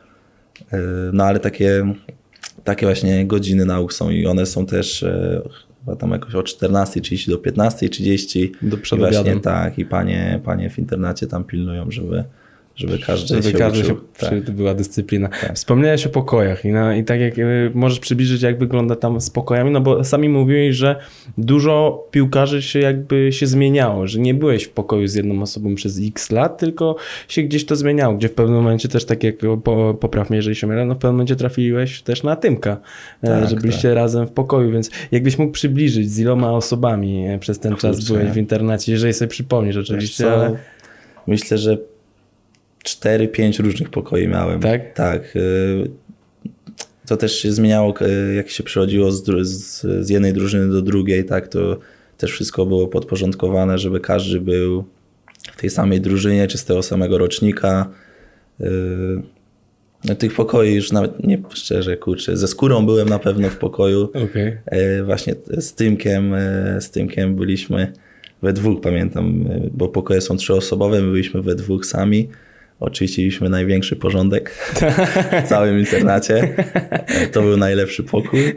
E, 0.72 0.78
no 1.12 1.24
ale 1.24 1.40
takie, 1.40 1.94
takie 2.64 2.86
właśnie 2.86 3.26
godziny 3.26 3.64
nauk 3.64 3.92
są 3.92 4.10
i 4.10 4.26
one 4.26 4.46
są 4.46 4.66
też 4.66 5.02
e, 5.02 5.42
chyba 5.80 5.96
tam 5.96 6.10
jakoś 6.10 6.34
od 6.34 6.46
14.30 6.46 7.30
do 7.30 7.38
15.30. 7.38 8.50
Do 8.62 8.78
przed 8.78 8.98
I 8.98 9.02
właśnie 9.02 9.40
tak, 9.40 9.78
i 9.78 9.84
panie, 9.84 10.40
panie 10.44 10.70
w 10.70 10.78
internacie 10.78 11.26
tam 11.26 11.44
pilnują, 11.44 11.90
żeby, 11.90 12.24
żeby 12.76 12.98
każdy 12.98 13.34
Żeby 13.34 13.50
się 13.50 13.58
każdy 13.58 13.80
uczył. 13.80 13.96
się, 13.96 14.02
tak. 14.42 14.50
była 14.50 14.74
dyscyplina. 14.74 15.28
Wspomniałeś 15.54 16.06
o 16.06 16.08
pokojach 16.08 16.64
i, 16.64 16.68
na, 16.68 16.96
i 16.96 17.04
tak 17.04 17.20
jak 17.20 17.38
y, 17.38 17.70
możesz 17.74 17.98
przybliżyć, 18.00 18.42
jak 18.42 18.58
wygląda 18.58 18.96
tam 18.96 19.20
z 19.20 19.30
pokojami, 19.30 19.70
no 19.70 19.80
bo 19.80 20.04
sami 20.04 20.28
mówiłeś, 20.28 20.76
że 20.76 20.96
dużo 21.38 22.04
piłkarzy 22.10 22.62
się 22.62 22.78
jakby 22.78 23.32
się 23.32 23.46
zmieniało, 23.46 24.06
że 24.06 24.20
nie 24.20 24.34
byłeś 24.34 24.64
w 24.64 24.70
pokoju 24.70 25.06
z 25.06 25.14
jedną 25.14 25.42
osobą 25.42 25.74
przez 25.74 26.00
x 26.06 26.30
lat, 26.30 26.58
tylko 26.58 26.96
się 27.28 27.42
gdzieś 27.42 27.66
to 27.66 27.76
zmieniało, 27.76 28.14
gdzie 28.14 28.28
w 28.28 28.34
pewnym 28.34 28.56
momencie 28.56 28.88
też 28.88 29.04
tak 29.04 29.24
jak, 29.24 29.34
po, 29.64 29.94
popraw 30.00 30.30
mnie, 30.30 30.36
jeżeli 30.36 30.56
się 30.56 30.66
mylę, 30.66 30.84
no 30.84 30.94
w 30.94 30.98
pewnym 30.98 31.14
momencie 31.14 31.36
trafiłeś 31.36 32.02
też 32.02 32.22
na 32.22 32.36
Tymka, 32.36 32.76
e, 33.22 33.26
Tak, 33.26 33.50
że 33.50 33.56
byliście 33.56 33.94
razem 33.94 34.26
w 34.26 34.30
pokoju, 34.30 34.70
więc 34.72 34.90
jakbyś 35.12 35.38
mógł 35.38 35.52
przybliżyć, 35.52 36.10
z 36.10 36.18
iloma 36.18 36.52
osobami 36.52 37.26
e, 37.26 37.38
przez 37.38 37.58
ten 37.58 37.76
czas 37.76 37.96
Kurczę. 37.96 38.14
byłeś 38.14 38.30
w 38.30 38.36
internacie, 38.36 38.92
jeżeli 38.92 39.12
sobie 39.12 39.28
przypomnisz 39.28 39.76
oczywiście, 39.76 40.32
ale... 40.32 40.56
Myślę, 41.26 41.58
że 41.58 41.78
4-5 42.84 43.62
różnych 43.62 43.90
pokoi 43.90 44.28
miałem. 44.28 44.60
Tak? 44.60 44.94
Tak. 44.94 45.36
y, 45.36 45.90
To 47.06 47.16
też 47.16 47.38
się 47.38 47.52
zmieniało, 47.52 47.94
y, 48.30 48.34
jak 48.34 48.50
się 48.50 48.62
przechodziło 48.62 49.12
z, 49.12 49.24
z, 49.48 49.80
z 50.06 50.10
jednej 50.10 50.32
drużyny 50.32 50.68
do 50.72 50.82
drugiej, 50.82 51.24
tak, 51.24 51.48
to 51.48 51.78
też 52.18 52.30
wszystko 52.32 52.66
było 52.66 52.88
podporządkowane, 52.88 53.78
żeby 53.78 54.00
każdy 54.00 54.40
był 54.40 54.84
w 55.52 55.60
tej 55.60 55.70
samej 55.70 56.00
drużynie, 56.00 56.46
czy 56.46 56.58
z 56.58 56.64
tego 56.64 56.82
samego 56.82 57.18
rocznika. 57.18 57.90
Y, 58.60 58.64
No, 60.08 60.14
tych 60.14 60.34
pokoi 60.34 60.74
już 60.74 60.92
nawet, 60.92 61.26
nie 61.26 61.38
szczerze, 61.54 61.96
kurczę, 61.96 62.36
ze 62.36 62.48
skórą 62.48 62.86
byłem 62.86 63.08
na 63.08 63.18
pewno 63.18 63.48
w 63.50 63.56
pokoju. 63.56 64.08
E, 64.66 65.02
Właśnie 65.04 65.34
z 65.58 65.74
Tymkiem, 65.74 66.34
e, 66.34 66.80
z 66.80 66.90
Tymkiem 66.90 67.36
byliśmy 67.36 67.92
we 68.42 68.52
dwóch, 68.52 68.80
pamiętam, 68.80 69.44
bo 69.72 69.88
pokoje 69.88 70.20
są 70.20 70.36
trzyosobowe, 70.36 71.02
my 71.02 71.10
byliśmy 71.10 71.42
we 71.42 71.54
dwóch 71.54 71.86
sami. 71.86 72.28
Oczywiście 72.84 73.22
mieliśmy 73.22 73.48
największy 73.48 73.96
porządek 73.96 74.50
w 74.50 75.42
całym 75.48 75.78
internacie. 75.78 76.54
To 77.32 77.42
był 77.42 77.56
najlepszy 77.56 78.02
pokój. 78.02 78.54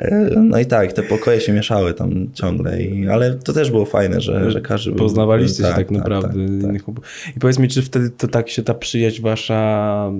E, 0.00 0.30
No 0.36 0.60
i 0.60 0.66
tak, 0.66 0.92
te 0.92 1.02
pokoje 1.02 1.40
się 1.40 1.52
mieszały 1.52 1.94
tam 1.94 2.28
ciągle, 2.34 2.82
i, 2.82 3.08
ale 3.08 3.34
to 3.34 3.52
też 3.52 3.70
było 3.70 3.84
fajne, 3.84 4.20
że, 4.20 4.50
że 4.50 4.60
każdy 4.60 4.90
był... 4.90 4.98
Poznawaliście 4.98 5.56
się 5.56 5.62
tak, 5.62 5.76
tak 5.76 5.90
naprawdę. 5.90 6.28
tak, 6.62 6.82
chłop- 6.82 7.00
I 7.36 7.40
powiedz 7.40 7.58
mi, 7.58 7.68
czy 7.68 7.82
wtedy 7.82 8.10
to 8.10 8.28
tak 8.28 8.48
się 8.48 8.62
ta 8.62 8.74
przyjaźń 8.74 9.22
wasza 9.22 10.12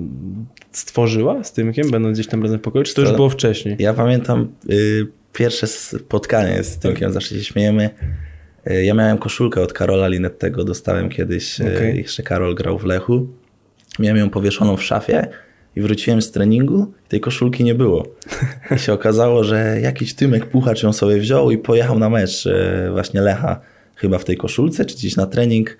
stworzyła 0.71 1.43
z 1.43 1.53
Tymkiem, 1.53 1.91
będąc 1.91 2.17
gdzieś 2.17 2.27
tam 2.27 2.43
razem 2.43 2.59
w 2.59 2.61
pokoju, 2.61 2.83
czy 2.85 2.95
to 2.95 3.01
już 3.01 3.09
Co? 3.09 3.15
było 3.15 3.29
wcześniej? 3.29 3.75
Ja 3.79 3.93
pamiętam 3.93 4.47
y, 4.71 5.07
pierwsze 5.33 5.67
spotkanie 5.67 6.63
z 6.63 6.77
Tymkiem, 6.77 7.13
zawsze 7.13 7.35
się 7.35 7.43
śmiejemy. 7.43 7.89
Y, 8.69 8.85
Ja 8.85 8.93
miałem 8.93 9.17
koszulkę 9.17 9.61
od 9.61 9.73
Karola 9.73 10.07
Linettego, 10.07 10.63
dostałem 10.63 11.09
kiedyś, 11.09 11.59
y, 11.61 11.75
Okej. 11.75 11.97
jeszcze 11.97 12.23
Karol 12.23 12.55
grał 12.55 12.77
w 12.77 12.85
Lechu. 12.85 13.27
Miałem 13.99 14.17
ją 14.17 14.29
powieszoną 14.29 14.77
w 14.77 14.83
szafie 14.83 15.27
i 15.75 15.81
wróciłem 15.81 16.21
z 16.21 16.31
treningu, 16.31 16.93
tej 17.07 17.19
koszulki 17.19 17.63
nie 17.63 17.75
było. 17.75 18.05
I 18.75 18.79
się 18.79 18.93
okazało, 18.93 19.43
że 19.43 19.77
jakiś 19.81 20.13
Tymek 20.13 20.45
Puchacz 20.45 20.83
ją 20.83 20.93
sobie 20.93 21.17
wziął 21.17 21.51
i 21.51 21.57
pojechał 21.57 21.99
na 21.99 22.09
mecz 22.09 22.45
y, 22.45 22.53
właśnie 22.91 23.21
Lecha, 23.21 23.59
chyba 23.95 24.17
w 24.17 24.25
tej 24.25 24.37
koszulce, 24.37 24.85
czy 24.85 24.95
gdzieś 24.95 25.15
na 25.15 25.25
trening. 25.25 25.77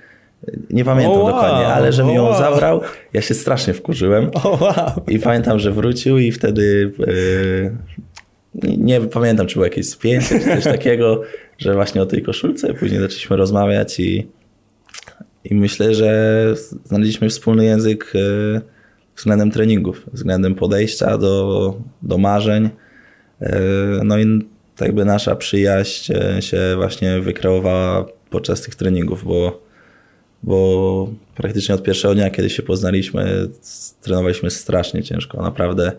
Nie 0.70 0.86
pamiętam 0.86 1.18
wow, 1.18 1.28
dokładnie, 1.28 1.68
ale 1.68 1.92
że 1.92 2.04
mi 2.04 2.14
ją 2.14 2.24
wow. 2.24 2.38
zabrał, 2.38 2.82
ja 3.14 3.22
się 3.22 3.34
strasznie 3.34 3.74
wkurzyłem. 3.74 4.32
Wow! 4.46 5.02
I 5.08 5.20
pamiętam, 5.20 5.60
że 5.60 5.72
wrócił 5.72 6.18
i 6.18 6.32
wtedy 6.32 6.92
e, 7.08 8.68
nie, 8.68 8.78
nie 8.78 9.02
pamiętam, 9.02 9.48
czy 9.48 9.54
było 9.54 9.66
jakieś 9.66 9.90
spięcie, 9.90 10.40
czy 10.40 10.46
coś 10.46 10.64
takiego, 10.64 11.22
że 11.60 11.74
właśnie 11.74 12.02
o 12.02 12.06
tej 12.06 12.22
koszulce. 12.22 12.74
Później 12.74 13.02
zaczęliśmy 13.02 13.38
rozmawiać 13.38 14.00
i, 14.00 14.28
i 15.44 15.56
myślę, 15.56 15.94
że 15.94 16.54
znaleźliśmy 16.84 17.30
wspólny 17.30 17.66
język 17.66 18.14
e, 18.16 18.62
względem 19.16 19.52
treningów, 19.52 20.06
względem 20.14 20.56
podejścia 20.56 21.18
do, 21.18 21.76
do 22.02 22.18
marzeń. 22.18 22.70
E, 23.42 23.60
No 24.04 24.18
i 24.20 24.50
tak 24.76 24.88
jakby 24.88 25.06
nasza 25.06 25.36
przyjaźń 25.36 26.14
e, 26.14 26.42
się 26.42 26.74
właśnie 26.76 27.20
wykreowała 27.20 28.06
podczas 28.30 28.62
tych 28.62 28.76
treningów, 28.76 29.24
bo 29.24 29.70
bo 30.44 31.10
praktycznie 31.36 31.76
od 31.76 31.84
pierwszego 31.84 32.16
dnia, 32.16 32.30
kiedy 32.30 32.50
się 32.50 32.64
poznaliśmy, 32.64 33.48
trenowaliśmy 34.02 34.52
strasznie 34.52 35.04
ciężko, 35.04 35.42
naprawdę. 35.42 35.92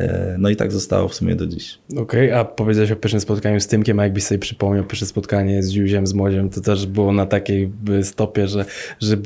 E, 0.00 0.36
No 0.38 0.48
i 0.48 0.56
tak 0.56 0.72
zostało 0.72 1.08
w 1.08 1.14
sumie 1.14 1.34
do 1.34 1.46
dziś. 1.46 1.78
Okej, 1.96 2.32
a 2.32 2.44
powiedziałeś 2.44 2.90
o 2.90 2.96
pierwszym 2.96 3.20
spotkaniu 3.20 3.60
z 3.60 3.66
Tymkiem, 3.66 4.00
a 4.00 4.04
jakbyś 4.04 4.24
sobie 4.24 4.38
przypomniał 4.38 4.84
pierwsze 4.84 5.06
spotkanie 5.06 5.62
z 5.62 5.70
Ziuziem, 5.70 6.06
z 6.06 6.14
Młodziem, 6.14 6.50
to 6.50 6.60
też 6.60 6.86
było 6.86 7.12
na 7.12 7.26
takiej 7.26 7.70
stopie, 8.02 8.48
że, 8.48 8.64
że 9.00 9.16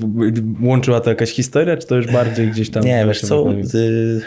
łączyła 0.63 1.01
to 1.01 1.11
jakaś 1.11 1.31
historia, 1.31 1.77
czy 1.77 1.87
to 1.87 1.97
już 1.97 2.13
bardziej 2.13 2.49
gdzieś 2.49 2.71
tam... 2.71 2.85
Nie, 2.85 3.05
wiesz 3.07 3.21
co, 3.21 3.53
y, 3.75 4.21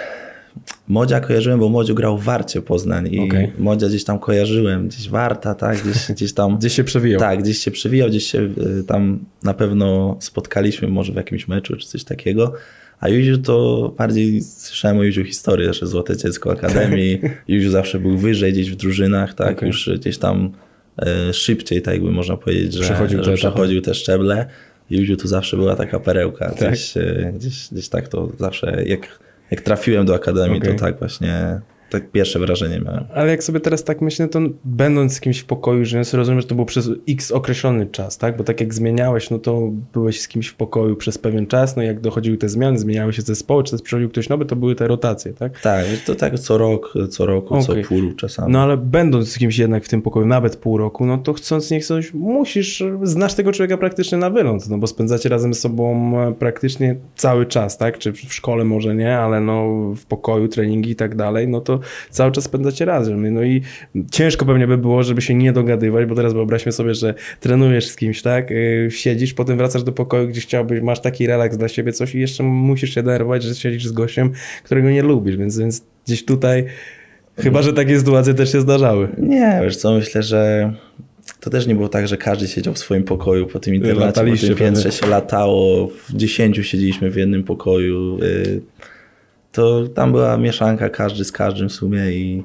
Modzia 0.87 1.19
kojarzyłem, 1.19 1.59
bo 1.59 1.69
Modziu 1.69 1.95
grał 1.95 2.17
w 2.17 2.23
Warcie 2.23 2.61
Poznań 2.61 3.07
i. 3.13 3.29
Modzia 3.57 3.87
gdzieś 3.87 4.03
tam 4.03 4.19
kojarzyłem, 4.19 4.87
gdzieś 4.87 5.09
Warta, 5.09 5.55
tak, 5.55 5.77
gdzieś, 5.81 6.07
gdzieś 6.15 6.33
tam... 6.33 6.57
Gdzieś 6.57 6.73
się 6.73 6.83
przewijał. 6.83 7.19
Tak, 7.19 7.43
gdzieś 7.43 7.57
się 7.57 7.71
przewijał, 7.71 8.09
gdzieś 8.09 8.31
się 8.31 8.39
y, 8.79 8.83
tam 8.83 9.19
na 9.43 9.53
pewno 9.53 10.17
spotkaliśmy 10.19 10.87
może 10.87 11.13
w 11.13 11.15
jakimś 11.15 11.47
meczu 11.47 11.75
czy 11.75 11.87
coś 11.87 12.03
takiego. 12.03 12.53
A 12.99 13.09
Juziu 13.09 13.37
to 13.37 13.93
bardziej 13.97 14.41
słyszałem 14.41 14.97
o 14.97 15.03
Juziu 15.03 15.23
historię, 15.23 15.73
że 15.73 15.87
Złote 15.87 16.17
Dziecko 16.17 16.51
Akademii. 16.51 17.21
Juziu 17.47 17.69
zawsze 17.69 17.99
był 17.99 18.17
wyżej 18.17 18.53
gdzieś 18.53 18.71
w 18.71 18.75
drużynach, 18.75 19.33
tak, 19.33 19.57
Okej. 19.57 19.67
już 19.67 19.89
gdzieś 19.99 20.17
tam 20.17 20.51
e, 20.97 21.33
szybciej, 21.33 21.81
tak 21.81 21.93
jakby 21.93 22.11
można 22.11 22.37
powiedzieć, 22.37 22.73
że 22.73 22.83
Przechodził 22.83 23.19
te 23.19 23.23
że 23.23 23.31
etapy. 23.31 23.37
przechodził 23.37 23.81
te 23.81 23.93
szczeble. 23.93 24.45
Juziu 24.89 25.17
to 25.17 25.27
zawsze 25.27 25.57
była 25.57 25.75
taka 25.75 25.99
perełka. 25.99 26.49
Tak. 26.49 26.71
Gdzieś, 26.71 26.97
e, 26.97 27.33
gdzieś, 27.35 27.67
gdzieś 27.71 27.89
tak 27.89 28.07
to 28.07 28.31
zawsze, 28.39 28.83
jak, 28.85 29.19
jak 29.51 29.61
trafiłem 29.61 30.05
do 30.05 30.15
Akademii, 30.15 30.57
Okej. 30.57 30.73
to 30.73 30.79
tak 30.79 30.99
właśnie 30.99 31.61
tak 31.89 32.11
pierwsze 32.11 32.39
wrażenie 32.39 32.79
miałem. 32.79 33.03
Ale 33.13 33.31
jak 33.31 33.43
sobie 33.43 33.59
teraz 33.59 33.83
tak 33.83 34.01
myślę, 34.01 34.27
to 34.27 34.39
będąc 34.65 35.13
z 35.13 35.19
kimś 35.19 35.39
w 35.39 35.45
pokoju, 35.45 35.85
że 35.85 36.01
rozumiem, 36.13 36.41
że 36.41 36.47
to 36.47 36.55
było 36.55 36.65
przez 36.65 36.89
x 37.09 37.31
określony 37.31 37.85
czas, 37.85 38.17
tak? 38.17 38.37
Bo 38.37 38.43
tak 38.43 38.61
jak 38.61 38.73
zmieniałeś, 38.73 39.29
no 39.29 39.39
to 39.39 39.71
byłeś 39.93 40.21
z 40.21 40.27
kimś 40.27 40.47
w 40.47 40.55
pokoju 40.55 40.95
przez 40.95 41.17
pewien 41.17 41.47
czas, 41.47 41.75
no 41.75 41.83
jak 41.83 42.01
dochodziły 42.01 42.37
te 42.37 42.49
zmiany, 42.49 42.79
zmieniały 42.79 43.13
się 43.13 43.21
zespoły, 43.21 43.63
czy 43.63 43.71
też 43.71 43.81
przychodził 43.81 44.09
ktoś 44.09 44.29
nowy, 44.29 44.45
to 44.45 44.55
były 44.55 44.75
te 44.75 44.87
rotacje, 44.87 45.33
tak? 45.33 45.59
Tak, 45.59 45.85
to 46.05 46.15
tak 46.15 46.39
co 46.39 46.57
rok, 46.57 46.93
co 47.09 47.25
roku, 47.25 47.53
Okej. 47.53 47.83
co 47.83 47.89
pół 47.89 48.01
roku 48.01 48.15
czasami. 48.15 48.53
No 48.53 48.61
ale 48.61 48.77
będąc 48.77 49.31
z 49.31 49.37
kimś 49.37 49.57
jednak 49.57 49.85
w 49.85 49.89
tym 49.89 50.01
pokoju, 50.01 50.25
nawet 50.25 50.55
pół 50.55 50.77
roku, 50.77 51.05
no 51.05 51.17
to 51.17 51.33
chcąc 51.33 51.71
nie 51.71 51.79
chcąc, 51.79 52.13
musisz, 52.13 52.83
znasz 53.03 53.33
tego 53.33 53.51
człowieka 53.51 53.77
praktycznie 53.77 54.17
na 54.17 54.29
wyląd, 54.29 54.69
no 54.69 54.77
bo 54.77 54.87
spędzacie 54.87 55.29
razem 55.29 55.53
z 55.53 55.59
sobą 55.59 56.13
e, 56.21 56.33
praktycznie 56.33 56.95
cały 57.15 57.45
czas, 57.45 57.77
tak? 57.77 57.97
Czy 57.97 58.13
w 58.13 58.33
szkole 58.33 58.63
może 58.63 58.95
nie, 58.95 59.17
ale 59.17 59.41
no 59.41 59.67
w 59.95 60.05
pokoju, 60.05 60.47
treningi 60.47 60.91
i 60.91 60.95
tak 60.95 61.15
dalej, 61.15 61.47
no 61.47 61.61
to 61.61 61.76
cały 62.09 62.31
czas 62.31 62.43
spędzacie 62.43 62.85
razem. 62.85 63.33
No 63.33 63.43
i 63.43 63.61
ciężko 64.11 64.45
pewnie 64.45 64.67
by 64.67 64.77
było, 64.77 65.03
żeby 65.03 65.21
się 65.21 65.33
nie 65.33 65.53
dogadywać, 65.53 66.05
bo 66.05 66.15
teraz 66.15 66.33
wyobraźmy 66.33 66.71
sobie, 66.71 66.93
że 66.93 67.13
trenujesz 67.39 67.87
z 67.87 67.95
kimś, 67.95 68.21
tak? 68.21 68.51
Yy, 68.51 68.91
Siedzisz, 68.91 69.33
potem 69.33 69.57
wracasz 69.57 69.83
do 69.83 69.91
pokoju, 69.91 70.27
gdzie 70.27 70.41
chciałbyś, 70.41 70.81
masz 70.81 71.01
taki 71.01 71.27
relaks 71.27 71.57
dla 71.57 71.67
siebie, 71.67 71.93
coś 71.93 72.15
i 72.15 72.19
jeszcze 72.19 72.43
musisz 72.43 72.93
się 72.93 73.03
denerwować, 73.03 73.43
że 73.43 73.55
siedzisz 73.55 73.85
z 73.85 73.91
gościem, 73.91 74.31
którego 74.63 74.89
nie 74.89 75.01
lubisz, 75.01 75.37
więc, 75.37 75.59
więc 75.59 75.81
gdzieś 76.05 76.25
tutaj 76.25 76.65
Chyba, 77.39 77.61
że 77.61 77.73
takie 77.73 77.99
sytuacje 77.99 78.33
też 78.33 78.51
się 78.51 78.61
zdarzały. 78.61 79.07
Nie, 79.17 79.59
wiesz 79.63 79.77
co, 79.77 79.93
myślę, 79.93 80.23
że 80.23 80.73
to 81.39 81.49
też 81.49 81.67
nie 81.67 81.75
było 81.75 81.89
tak, 81.89 82.07
że 82.07 82.17
każdy 82.17 82.47
siedział 82.47 82.73
w 82.73 82.77
swoim 82.77 83.03
pokoju 83.03 83.47
po 83.47 83.59
tym 83.59 83.75
internacie, 83.75 83.99
po 83.99 84.05
Lataliście 84.05 84.47
tym 84.47 84.55
piętrze 84.55 84.83
pewnie. 84.83 84.99
się 84.99 85.07
latało, 85.07 85.87
w 85.87 86.13
dziesięciu 86.13 86.63
siedzieliśmy 86.63 87.11
w 87.11 87.15
jednym 87.15 87.43
pokoju. 87.43 88.17
To 89.57 89.87
tam 89.87 90.11
była 90.11 90.37
mieszanka 90.37 90.89
każdy 90.89 91.25
z 91.25 91.31
każdym 91.31 91.69
w 91.69 91.73
sumie 91.73 92.11
i 92.11 92.43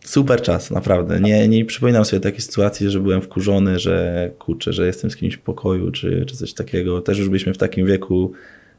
super 0.00 0.42
czas, 0.42 0.70
naprawdę. 0.70 1.20
Nie, 1.20 1.48
nie 1.48 1.64
przypominam 1.64 2.04
sobie 2.04 2.20
takiej 2.20 2.40
sytuacji, 2.40 2.90
że 2.90 3.00
byłem 3.00 3.22
wkurzony, 3.22 3.78
że 3.78 4.30
kurczę, 4.38 4.72
że 4.72 4.86
jestem 4.86 5.10
z 5.10 5.16
kimś 5.16 5.34
w 5.34 5.40
pokoju, 5.40 5.90
czy, 5.90 6.24
czy 6.26 6.36
coś 6.36 6.54
takiego. 6.54 7.00
Też 7.00 7.18
już 7.18 7.28
byliśmy 7.28 7.54
w 7.54 7.58
takim 7.58 7.86
wieku, 7.86 8.32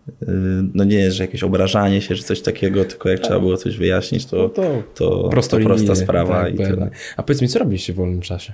y, 0.09 0.25
no 0.73 0.83
nie 0.83 0.95
jest, 0.95 1.17
że 1.17 1.23
jakieś 1.23 1.43
obrażanie 1.43 2.01
się, 2.01 2.15
czy 2.15 2.23
coś 2.23 2.41
takiego, 2.41 2.85
tylko 2.85 3.09
jak 3.09 3.19
trzeba 3.19 3.39
było 3.39 3.57
coś 3.57 3.77
wyjaśnić, 3.77 4.25
to, 4.25 4.37
No 4.37 4.49
to 4.49 4.83
to, 4.95 5.23
to 5.23 5.29
prostolinijnie, 5.29 5.75
prosta 5.75 6.03
sprawa 6.03 6.43
tak, 6.43 6.53
i 6.53 6.57
tyle. 6.57 6.89
A 7.17 7.23
powiedz 7.23 7.41
mi, 7.41 7.47
co 7.47 7.59
robiliście 7.59 7.93
w 7.93 7.95
wolnym 7.95 8.21
czasie? 8.21 8.53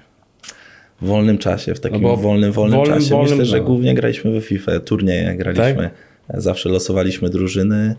W 1.01 1.05
wolnym 1.05 1.38
czasie, 1.38 1.73
w 1.73 1.79
takim 1.79 2.01
No 2.01 2.17
wolnym, 2.17 2.51
wolnym 2.51 2.79
wolnym, 2.79 2.95
czasie 2.95 3.09
wolnym, 3.09 3.29
myślę, 3.29 3.45
że 3.45 3.57
no. 3.57 3.63
głównie 3.63 3.95
graliśmy 3.95 4.31
we 4.31 4.41
FIFA, 4.41 4.79
turnieje 4.79 5.35
graliśmy. 5.35 5.89
Tak? 6.27 6.41
Zawsze 6.41 6.69
losowaliśmy 6.69 7.29
drużyny, 7.29 7.95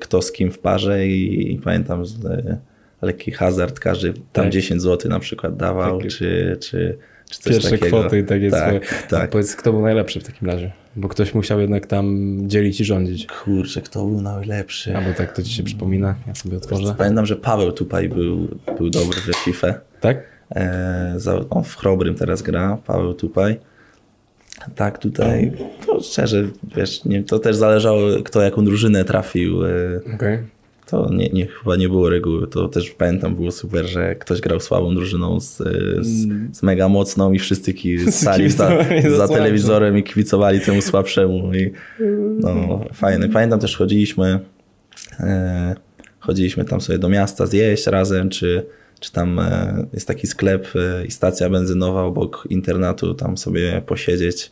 kto 0.00 0.22
z 0.22 0.32
kim 0.32 0.50
w 0.50 0.58
parze 0.58 1.06
i, 1.06 1.52
i 1.52 1.58
pamiętam 1.58 2.06
z, 2.06 2.24
y, 2.24 2.58
lekki 3.02 3.30
hazard, 3.32 3.80
każdy 3.80 4.12
tam 4.12 4.22
Tak. 4.32 4.48
10 4.48 4.82
zł 4.82 5.10
na 5.10 5.18
przykład 5.18 5.56
dawał, 5.56 5.98
Takie- 5.98 6.08
czy, 6.10 6.56
czy, 6.60 6.98
czy 7.30 7.40
coś 7.40 7.52
Pierwsze 7.52 7.70
takiego. 7.70 8.00
kwoty 8.00 8.18
i 8.18 8.24
takie 8.24 8.50
swoje. 8.50 8.80
tak, 8.80 9.04
A 9.06 9.10
tak. 9.10 9.30
powiedz, 9.30 9.56
kto 9.56 9.72
był 9.72 9.82
najlepszy 9.82 10.20
w 10.20 10.24
takim 10.24 10.48
razie? 10.48 10.72
Bo 10.96 11.08
ktoś 11.08 11.34
musiał 11.34 11.60
jednak 11.60 11.86
tam 11.86 12.38
dzielić 12.48 12.80
i 12.80 12.84
rządzić. 12.84 13.26
Kurczę, 13.26 13.80
kto 13.80 14.06
był 14.06 14.20
najlepszy? 14.20 14.96
Albo 14.96 15.12
tak 15.16 15.36
to 15.36 15.42
ci 15.42 15.50
się 15.52 15.62
przypomina, 15.62 16.14
ja 16.26 16.34
sobie 16.34 16.56
otworzę. 16.56 16.94
Pamiętam, 16.98 17.26
że 17.26 17.36
Paweł 17.36 17.72
tutaj 17.72 18.08
był, 18.08 18.48
był 18.78 18.90
dobry 18.90 19.20
we 19.26 19.32
FIFA. 19.44 19.74
Tak? 20.00 20.22
E, 20.50 21.12
za, 21.16 21.40
on 21.50 21.64
w 21.64 21.76
Chrobrym 21.76 22.14
teraz 22.14 22.42
gra, 22.42 22.78
Paweł 22.86 23.14
Tupaj. 23.14 23.56
Tak, 24.74 24.98
tutaj, 24.98 25.52
to 25.86 26.00
szczerze, 26.00 26.48
wiesz, 26.76 27.04
nie, 27.04 27.22
to 27.22 27.38
też 27.38 27.56
zależało, 27.56 28.00
kto 28.24 28.42
jaką 28.42 28.64
drużynę 28.64 29.04
trafił. 29.04 29.64
e, 29.66 29.70
Okej. 30.14 30.38
To 30.86 31.08
nie, 31.12 31.28
nie, 31.28 31.46
chyba 31.46 31.76
nie 31.76 31.88
było 31.88 32.08
reguły. 32.10 32.46
To 32.46 32.68
też 32.68 32.90
pamiętam, 32.90 33.34
było 33.36 33.50
super, 33.50 33.86
że 33.86 34.14
ktoś 34.14 34.40
grał 34.40 34.60
słabą 34.60 34.94
drużyną 34.94 35.40
z, 35.40 35.60
e, 35.60 35.64
z, 36.00 36.26
z 36.56 36.62
mega 36.62 36.88
mocną 36.88 37.32
i 37.32 37.38
wszyscy 37.38 37.74
ki- 37.74 38.12
stali 38.12 38.50
za, 38.50 38.70
za 39.16 39.28
telewizorem 39.28 39.98
i 39.98 40.02
kibicowali 40.02 40.60
temu 40.60 40.82
słabszemu. 40.82 41.54
I, 41.54 41.72
no, 42.40 42.80
fajne. 42.92 43.28
Pamiętam 43.28 43.60
też 43.60 43.76
chodziliśmy, 43.76 44.40
e, 45.20 45.74
chodziliśmy 46.20 46.64
tam 46.64 46.80
sobie 46.80 46.98
do 46.98 47.08
miasta 47.08 47.46
zjeść 47.46 47.86
razem, 47.86 48.28
czy, 48.30 48.66
czy 49.00 49.12
tam 49.12 49.38
e, 49.38 49.86
jest 49.92 50.08
taki 50.08 50.26
sklep 50.26 50.66
e, 50.76 51.06
i 51.06 51.10
stacja 51.10 51.50
benzynowa 51.50 52.02
obok 52.02 52.46
internatu, 52.50 53.14
tam 53.14 53.36
sobie 53.36 53.82
posiedzieć. 53.86 54.50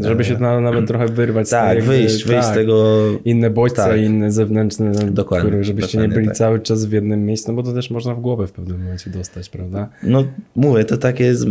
Żeby 0.00 0.24
się 0.24 0.38
na, 0.38 0.60
nawet 0.60 0.86
trochę 0.86 1.06
wyrwać 1.08 1.46
z 1.46 1.50
tej 1.50 1.60
Tak, 1.60 1.76
jakby- 1.76 1.90
wyjść, 1.90 2.24
wyjść 2.24 2.44
z 2.44 2.46
tak. 2.46 2.54
tego 2.54 3.04
Inne 3.24 3.50
bodźce, 3.50 3.76
Tak. 3.84 4.00
inne 4.00 4.32
zewnętrzne, 4.32 4.92
Dokładnie, 5.10 5.48
które, 5.48 5.64
żebyście 5.64 5.98
nie 5.98 6.08
byli 6.08 6.26
tak. 6.26 6.36
cały 6.36 6.60
czas 6.60 6.84
w 6.84 6.92
jednym 6.92 7.26
miejscu, 7.26 7.52
no 7.52 7.56
bo 7.56 7.62
to 7.62 7.72
też 7.74 7.90
można 7.90 8.14
w 8.14 8.20
głowę 8.20 8.46
w 8.46 8.52
pewnym 8.52 8.82
momencie 8.82 9.10
dostać, 9.10 9.48
prawda? 9.48 9.88
No 10.02 10.24
mówię, 10.56 10.84
to 10.84 10.96
takie 10.96 11.24
jest, 11.24 11.46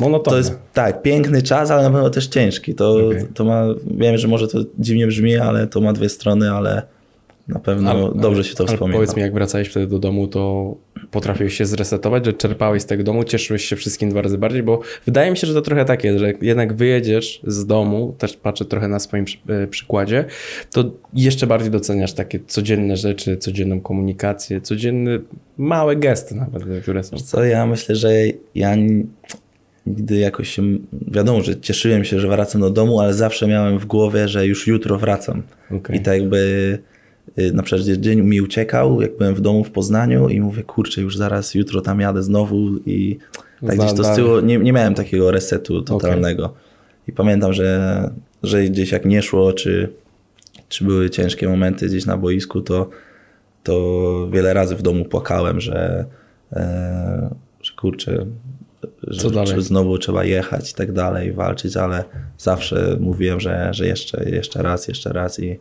Monotonne. 0.00 0.30
to 0.34 0.36
jest 0.36 0.58
tak, 0.72 1.02
piękny 1.02 1.42
czas, 1.42 1.70
ale 1.70 1.82
na 1.82 1.90
pewno 1.90 2.10
też 2.10 2.26
ciężki. 2.26 2.74
To, 2.74 3.06
Okej. 3.06 3.24
to 3.34 3.44
ma, 3.44 3.64
wiem, 3.96 4.16
że 4.18 4.28
może 4.28 4.48
to 4.48 4.58
dziwnie 4.78 5.06
brzmi, 5.06 5.36
ale 5.36 5.66
to 5.66 5.80
ma 5.80 5.92
dwie 5.92 6.08
strony, 6.08 6.50
ale 6.52 6.82
na 7.48 7.58
pewno 7.58 7.90
Ale- 7.90 8.10
dobrze 8.14 8.44
się 8.44 8.54
to 8.54 8.64
ale 8.64 8.72
wspomina. 8.72 8.96
Powiedz 8.96 9.16
mi, 9.16 9.22
jak 9.22 9.34
wracałeś 9.34 9.68
wtedy 9.68 9.86
do 9.86 9.98
domu, 9.98 10.28
to 10.28 10.74
potrafiłeś 11.10 11.54
się 11.54 11.66
zresetować, 11.66 12.26
że 12.26 12.32
czerpałeś 12.32 12.82
z 12.82 12.86
tego 12.86 13.04
domu, 13.04 13.24
cieszyłeś 13.24 13.64
się 13.64 13.76
wszystkim 13.76 14.10
dwa 14.10 14.22
razy 14.22 14.38
bardziej, 14.38 14.62
bo 14.62 14.80
wydaje 15.06 15.30
mi 15.30 15.36
się, 15.36 15.46
że 15.46 15.54
to 15.54 15.62
trochę 15.62 15.84
tak 15.84 16.04
jest, 16.04 16.18
że 16.18 16.26
jak 16.26 16.42
jednak 16.42 16.74
wyjedziesz 16.74 17.40
z 17.46 17.66
domu, 17.66 18.14
też 18.18 18.36
patrzę 18.36 18.64
trochę 18.64 18.88
na 18.88 18.98
swoim 18.98 19.24
e, 19.48 19.66
przykładzie, 19.66 20.24
to 20.72 20.84
jeszcze 21.14 21.46
bardziej 21.46 21.70
doceniasz 21.70 22.12
takie 22.12 22.40
codzienne 22.46 22.96
rzeczy, 22.96 23.36
codzienną 23.36 23.80
komunikację, 23.80 24.60
codzienne 24.60 25.18
małe 25.58 25.96
gesty 25.96 26.34
nawet, 26.34 26.62
które 26.82 27.04
są. 27.04 27.16
Co 27.16 27.44
ja 27.44 27.66
myślę, 27.66 27.96
że 27.96 28.12
ja 28.54 28.76
nigdy 29.86 30.16
jakoś 30.18 30.48
się, 30.48 30.62
wiadomo, 30.92 31.40
że 31.40 31.60
cieszyłem 31.60 32.04
się, 32.04 32.20
że 32.20 32.28
wracam 32.28 32.60
do 32.60 32.70
domu, 32.70 33.00
ale 33.00 33.14
zawsze 33.14 33.46
miałem 33.46 33.78
w 33.78 33.86
głowie, 33.86 34.28
że 34.28 34.46
już 34.46 34.66
jutro 34.66 34.98
wracam. 34.98 35.42
Okej. 35.70 35.96
I 35.96 36.00
tak 36.00 36.20
jakby 36.20 36.78
na 37.52 37.62
przykład 37.62 37.98
dzień 37.98 38.22
mi 38.22 38.40
uciekał, 38.40 39.02
jak 39.02 39.16
byłem 39.16 39.34
w 39.34 39.40
domu 39.40 39.64
w 39.64 39.70
Poznaniu 39.70 40.28
i 40.28 40.40
mówię, 40.40 40.62
kurczę, 40.62 41.00
już 41.00 41.16
zaraz 41.16 41.54
jutro 41.54 41.80
tam 41.80 42.00
jadę 42.00 42.22
znowu 42.22 42.76
i 42.86 43.18
tak 43.66 43.78
gdzieś 43.78 43.92
to 43.92 44.04
z 44.04 44.16
tyłu, 44.16 44.40
nie, 44.40 44.58
nie 44.58 44.72
miałem 44.72 44.94
takiego 44.94 45.30
resetu 45.30 45.82
totalnego. 45.82 46.54
I 47.08 47.12
pamiętam, 47.12 47.52
że, 47.52 48.10
że 48.42 48.64
gdzieś 48.64 48.92
jak 48.92 49.04
nie 49.04 49.22
szło, 49.22 49.52
czy, 49.52 49.92
czy 50.68 50.84
były 50.84 51.10
ciężkie 51.10 51.48
momenty 51.48 51.86
gdzieś 51.86 52.06
na 52.06 52.16
boisku, 52.16 52.60
to, 52.60 52.90
to 53.62 54.28
wiele 54.32 54.54
razy 54.54 54.76
w 54.76 54.82
domu 54.82 55.04
płakałem, 55.04 55.60
że, 55.60 56.04
e, 56.52 57.34
że 57.62 57.72
kurczę, 57.76 58.26
że 59.08 59.62
znowu 59.62 59.98
trzeba 59.98 60.24
jechać 60.24 60.70
i 60.70 60.74
tak 60.74 60.92
dalej, 60.92 61.32
walczyć, 61.32 61.76
ale 61.76 62.04
zawsze 62.38 62.96
mówiłem, 63.00 63.40
że, 63.40 63.68
że 63.74 63.86
jeszcze, 63.86 64.30
jeszcze 64.30 64.62
raz, 64.62 64.88
jeszcze 64.88 65.12
raz 65.12 65.40
i, 65.40 65.58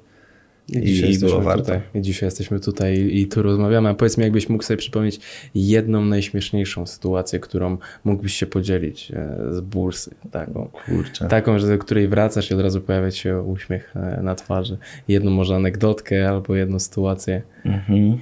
I, 0.70 0.82
dzisiaj 0.82 1.10
i 1.10 1.12
jesteśmy 1.12 1.30
było 1.30 1.42
warto. 1.42 1.64
Tutaj, 1.64 1.82
I 1.94 2.02
dzisiaj 2.02 2.28
jesteśmy 2.28 2.60
tutaj 2.60 3.10
i 3.12 3.28
tu 3.28 3.42
rozmawiamy. 3.42 3.90
A 3.90 3.94
powiedz 3.94 4.18
mi, 4.18 4.24
jakbyś 4.24 4.50
mógł 4.50 4.64
sobie 4.64 4.78
przypomnieć 4.78 5.20
jedną 5.56 6.06
najśmieszniejszą 6.06 6.86
sytuację, 6.86 7.40
którą 7.40 7.78
mógłbyś 8.04 8.34
się 8.34 8.46
podzielić 8.46 9.12
e, 9.12 9.38
z 9.52 9.60
bursy. 9.60 10.16
Taką, 10.32 10.70
Kurczę. 10.86 11.28
taką 11.28 11.60
że 11.60 11.68
do 11.68 11.78
której 11.78 12.08
wracasz 12.08 12.52
i 12.52 12.54
od 12.54 12.62
razu 12.62 12.82
pojawia 12.82 13.12
się 13.12 13.42
uśmiech 13.42 13.96
e, 13.96 14.20
na 14.24 14.36
twarzy. 14.36 14.78
Jedną 15.08 15.32
może 15.32 15.56
anegdotkę 15.56 16.30
albo 16.30 16.56
jedną 16.56 16.80
sytuację. 16.80 17.42
Mhm. 17.66 18.18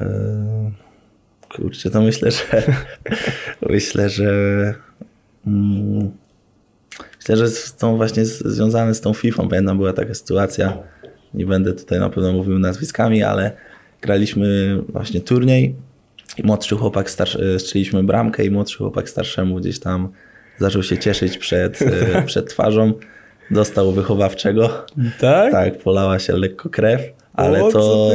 E, 0.00 0.70
Kurczę, 1.56 1.90
to 1.90 2.00
myślę, 2.00 2.30
że 2.30 2.62
myślę, 3.70 4.08
że 4.08 4.30
mm, 5.46 6.10
myślę, 7.18 7.36
że 7.36 7.48
z 7.48 7.74
tą 7.74 7.96
właśnie 7.96 8.24
związane 8.24 8.94
z 8.94 9.00
tą 9.00 9.12
FIFA. 9.12 9.46
Pamiętam, 9.50 9.76
była 9.76 9.92
taka 9.92 10.14
sytuacja, 10.14 10.78
nie 11.36 11.46
będę 11.46 11.72
tutaj 11.72 12.00
na 12.00 12.10
pewno 12.10 12.32
mówił 12.32 12.58
nazwiskami, 12.58 13.22
ale 13.22 13.50
graliśmy 14.00 14.78
właśnie 14.88 15.20
turniej 15.20 15.74
i 16.38 16.46
młodszy 16.46 16.76
chłopak, 16.76 17.10
starszy, 17.10 17.58
strzeliśmy 17.58 18.02
bramkę 18.02 18.44
i 18.44 18.50
młodszy 18.50 18.78
chłopak 18.78 19.08
starszemu 19.08 19.56
gdzieś 19.56 19.78
tam 19.78 20.08
zaczął 20.58 20.82
się 20.82 20.98
cieszyć 20.98 21.38
przed, 21.38 21.82
e, 21.82 22.22
przed 22.26 22.50
twarzą. 22.50 22.92
Dostał 23.50 23.92
wychowawczego. 23.92 24.86
Tak? 25.20 25.52
Tak, 25.52 25.78
polała 25.78 26.18
się 26.18 26.32
lekko 26.32 26.68
krew, 26.68 27.00
ale 27.34 27.64
O, 27.64 27.72
to, 27.72 28.10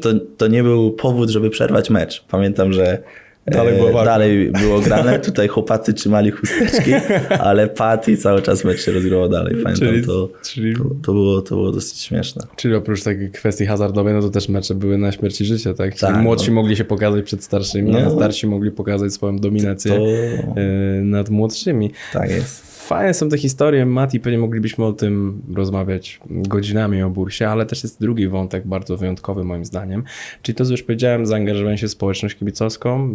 to, 0.00 0.08
to 0.36 0.46
nie 0.46 0.62
był 0.62 0.92
powód, 0.92 1.30
żeby 1.30 1.50
przerwać 1.50 1.90
mecz. 1.90 2.24
Pamiętam, 2.30 2.72
że 2.72 2.98
Dalej 3.46 3.74
e, 3.74 3.78
była 3.78 3.92
walka. 3.92 4.10
dalej 4.10 4.50
było 4.50 4.80
grane, 4.80 5.18
tutaj 5.18 5.48
chłopacy 5.48 5.94
trzymali 5.94 6.30
chusteczki, 6.30 6.90
ale 7.40 7.68
i 8.12 8.16
cały 8.16 8.42
czas 8.42 8.64
mecz 8.64 8.80
się 8.84 8.92
rozgrywał 8.92 9.28
dalej. 9.28 9.54
Pamiętam, 9.62 9.88
Czyli- 9.88 10.06
to, 10.06 10.28
czyli- 10.42 10.76
to, 10.76 10.84
to, 11.02 11.12
było, 11.12 11.42
to 11.42 11.54
było 11.54 11.72
dosyć 11.72 11.98
śmieszne. 12.00 12.46
Czyli 12.56 12.74
oprócz 12.74 13.02
takiej 13.02 13.30
kwestii 13.30 13.66
hazardowej, 13.66 14.14
no 14.14 14.20
to 14.20 14.28
też 14.30 14.48
mecze 14.48 14.74
były 14.74 14.98
na 14.98 15.12
śmierć 15.12 15.40
i 15.40 15.44
życie, 15.44 15.74
tak? 15.74 15.94
Czyli 15.94 16.12
Tak, 16.12 16.22
młodsi 16.22 16.48
no. 16.48 16.54
mogli 16.54 16.76
się 16.76 16.84
pokazać 16.84 17.24
przed 17.24 17.44
starszymi, 17.44 17.96
a 17.96 18.00
No. 18.04 18.10
starsi 18.10 18.46
mogli 18.46 18.70
pokazać 18.70 19.12
swoją 19.12 19.38
dominację 19.38 19.92
To- 19.92 20.06
e, 20.60 20.64
nad 21.02 21.30
młodszymi. 21.30 21.90
Tak 22.12 22.30
jest. 22.30 22.73
Fajne 22.84 23.14
są 23.14 23.28
te 23.28 23.38
historie, 23.38 23.86
Mati, 23.86 24.20
pewnie 24.20 24.38
moglibyśmy 24.38 24.84
o 24.84 24.92
tym 24.92 25.42
rozmawiać 25.54 26.20
godzinami 26.30 27.02
o 27.02 27.10
bursie, 27.10 27.48
ale 27.48 27.66
też 27.66 27.82
jest 27.82 28.00
drugi 28.00 28.28
wątek 28.28 28.66
bardzo 28.66 28.96
wyjątkowy 28.96 29.44
moim 29.44 29.64
zdaniem, 29.64 30.04
czyli 30.42 30.56
to, 30.56 30.64
co 30.64 30.70
już 30.70 30.82
powiedziałem, 30.82 31.26
zaangażowanie 31.26 31.78
się 31.78 31.86
w 31.86 31.90
społeczność 31.90 32.34
kibicowską, 32.34 33.14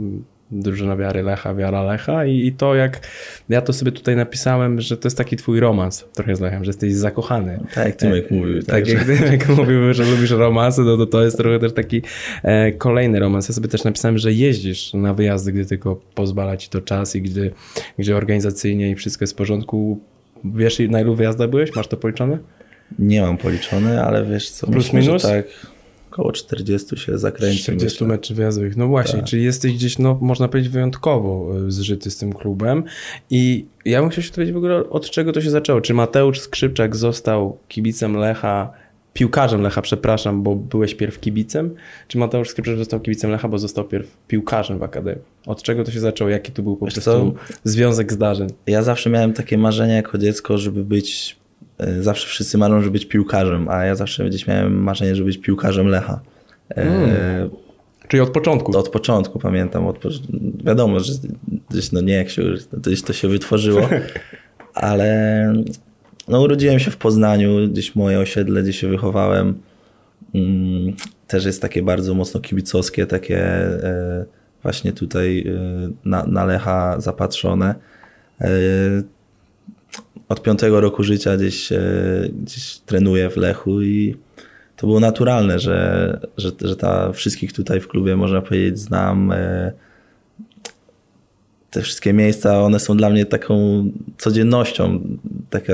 drużyna 0.52 0.96
wiary 0.98 1.24
Lecha, 1.24 1.54
wiara 1.56 1.84
Lecha 1.84 2.26
i, 2.26 2.46
i 2.48 2.52
to 2.52 2.76
jak, 2.76 3.08
ja 3.50 3.62
to 3.62 3.74
sobie 3.74 3.92
tutaj 3.92 4.16
napisałem, 4.16 4.82
że 4.82 4.98
to 4.98 5.08
jest 5.08 5.18
taki 5.18 5.38
twój 5.38 5.60
romans 5.60 6.06
trochę 6.14 6.36
z 6.36 6.40
Lechem, 6.40 6.64
że 6.64 6.70
jesteś 6.70 6.94
zakochany. 6.94 7.60
Tak 7.76 7.86
jak 7.86 7.96
Tymek 7.96 8.32
mówił. 8.32 8.60
Tak 8.64 8.66
także- 8.66 8.94
jak 8.94 9.06
Tymek 9.20 9.50
mówił, 9.50 9.94
że 9.94 10.04
lubisz 10.04 10.32
romansy, 10.32 10.82
no 10.82 10.98
to 10.98 11.06
to 11.06 11.24
jest 11.24 11.38
trochę 11.38 11.60
też 11.60 11.74
taki 11.74 12.02
e, 12.44 12.72
kolejny 12.72 13.20
romans. 13.20 13.50
Ja 13.50 13.56
sobie 13.56 13.68
też 13.68 13.84
napisałem, 13.84 14.18
że 14.18 14.34
jeździsz 14.34 14.94
na 14.94 15.14
wyjazdy, 15.14 15.52
gdy 15.52 15.66
tylko 15.66 15.96
pozwala 16.16 16.58
ci 16.58 16.70
to 16.70 16.82
czas 16.82 17.16
i 17.16 17.22
gdy, 17.22 17.52
gdzie 17.98 18.18
organizacyjnie 18.18 18.92
i 18.92 18.96
wszystko 18.96 19.24
jest 19.24 19.34
w 19.34 19.38
porządku. 19.38 20.00
Wiesz, 20.46 20.80
na 20.90 21.02
ilu 21.02 21.16
wyjazdach 21.16 21.50
byłeś? 21.50 21.76
Masz 21.76 21.88
to 21.88 21.98
policzone? 21.98 22.38
Nie 23.00 23.22
mam 23.22 23.38
policzony, 23.38 24.04
ale 24.04 24.26
wiesz 24.26 24.50
co, 24.50 24.68
Plus 24.68 24.94
myślę, 24.94 25.02
że 25.02 25.08
minus? 25.08 25.24
tak 25.24 25.46
około 26.12 26.32
40 26.32 26.98
się 26.98 27.18
zakręci. 27.18 27.60
40 27.64 27.86
myślę. 28.04 28.08
meczów 28.08 28.38
wyjazdowych. 28.38 28.78
No 28.78 28.88
właśnie, 28.88 29.20
Tak. 29.20 29.30
czyli 29.30 29.44
jesteś 29.44 29.74
gdzieś, 29.74 30.00
no 30.00 30.18
można 30.22 30.48
powiedzieć, 30.48 30.72
wyjątkowo 30.72 31.52
e, 31.68 31.72
zżyty 31.72 32.12
z 32.12 32.18
tym 32.18 32.34
klubem. 32.34 32.84
I 33.30 33.66
ja 33.86 34.02
bym 34.02 34.10
chciał 34.10 34.24
się 34.24 34.32
dowiedzieć 34.32 34.54
w 34.54 34.58
ogóle, 34.58 34.90
od 34.90 35.10
czego 35.10 35.32
to 35.32 35.42
się 35.42 35.50
zaczęło. 35.50 35.82
Czy 35.82 35.94
Mateusz 35.94 36.40
Skrzypczak 36.40 36.96
został 36.96 37.58
kibicem 37.68 38.18
Lecha, 38.18 38.74
piłkarzem 39.14 39.62
Lecha, 39.62 39.82
przepraszam, 39.82 40.44
bo 40.44 40.56
byłeś 40.56 40.96
pierw 40.96 41.20
kibicem? 41.20 41.76
Czy 42.08 42.18
Mateusz 42.18 42.50
Skrzypczak 42.50 42.78
został 42.78 43.00
kibicem 43.00 43.32
Lecha, 43.32 43.48
bo 43.48 43.58
został 43.60 43.86
pierw 43.86 44.18
piłkarzem 44.28 44.80
w 44.80 44.84
Akademii? 44.84 45.22
Od 45.46 45.64
czego 45.64 45.84
to 45.84 45.92
się 45.92 46.00
zaczęło? 46.00 46.30
Jaki 46.30 46.52
tu 46.52 46.64
był 46.64 46.78
po 46.78 46.86
Wiesz 46.86 46.94
prostu 46.94 47.36
związek 47.64 48.14
zdarzeń? 48.14 48.50
Ja 48.68 48.84
zawsze 48.84 49.10
miałem 49.10 49.34
takie 49.34 49.58
marzenie 49.58 49.94
jako 49.94 50.18
dziecko, 50.18 50.58
żeby 50.58 50.84
być, 50.86 51.38
zawsze 52.00 52.28
wszyscy 52.28 52.58
marzą, 52.58 52.82
żeby 52.82 52.92
być 52.92 53.06
piłkarzem, 53.06 53.70
a 53.70 53.86
ja 53.86 53.96
zawsze 53.96 54.26
gdzieś 54.26 54.48
miałem 54.48 54.84
marzenie, 54.84 55.16
żeby 55.16 55.26
być 55.28 55.38
piłkarzem 55.38 55.88
Lecha. 55.88 56.20
E, 56.78 57.50
Czyli 58.08 58.22
od 58.22 58.30
początku? 58.30 58.78
Od 58.78 58.90
początku 58.90 59.40
pamiętam, 59.40 59.88
od, 59.88 59.98
po- 59.98 60.10
wiadomo, 60.64 61.00
że 61.00 61.14
gdzieś 61.70 61.92
no 61.92 62.02
nie 62.02 62.14
jak 62.14 62.30
się, 62.30 62.44
gdzieś 62.74 63.02
to 63.02 63.14
się 63.14 63.28
wytworzyło, 63.28 63.90
ale 64.74 65.54
no 66.28 66.42
urodziłem 66.42 66.80
się 66.80 66.92
w 66.92 66.98
Poznaniu, 66.98 67.68
gdzieś 67.68 67.96
moje 67.96 68.20
osiedle, 68.20 68.64
gdzie 68.64 68.74
się 68.74 68.88
wychowałem, 68.88 69.62
mm, 70.36 70.94
też 71.28 71.46
jest 71.46 71.62
takie 71.62 71.82
bardzo 71.84 72.14
mocno 72.14 72.40
kibicowskie, 72.40 73.06
takie 73.06 73.40
e, 73.44 74.26
właśnie 74.64 74.92
tutaj 74.94 75.40
e, 75.48 75.90
na, 76.06 76.26
na 76.26 76.46
Lecha 76.46 77.00
zapatrzone. 77.00 77.76
Od 80.30 80.44
piątego 80.44 80.82
roku 80.82 81.04
życia 81.04 81.38
gdzieś, 81.38 81.70
gdzieś 82.44 82.78
trenuję 82.78 83.30
w 83.30 83.38
Lechu 83.38 83.82
i 83.82 84.16
to 84.76 84.88
było 84.88 85.00
naturalne, 85.00 85.60
że, 85.60 86.20
że, 86.38 86.52
że 86.62 86.76
ta 86.76 87.12
wszystkich 87.12 87.54
tutaj 87.54 87.80
w 87.80 87.88
klubie, 87.88 88.16
można 88.16 88.42
powiedzieć, 88.42 88.80
znam. 88.80 89.32
e, 89.32 89.72
Te 91.72 91.82
wszystkie 91.82 92.14
miejsca, 92.14 92.62
one 92.62 92.80
są 92.80 92.98
dla 92.98 93.10
mnie 93.10 93.26
taką 93.26 93.84
codziennością. 94.18 95.02
Taka, 95.50 95.74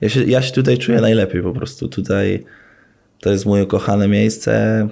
ja, 0.00 0.08
się, 0.08 0.24
ja 0.24 0.42
się 0.42 0.52
tutaj 0.52 0.78
czuję 0.78 1.00
najlepiej 1.00 1.42
po 1.42 1.52
prostu. 1.52 1.88
Tutaj 1.88 2.44
to 3.20 3.30
jest 3.30 3.46
moje 3.46 3.66
kochane 3.66 4.08
miejsce, 4.08 4.88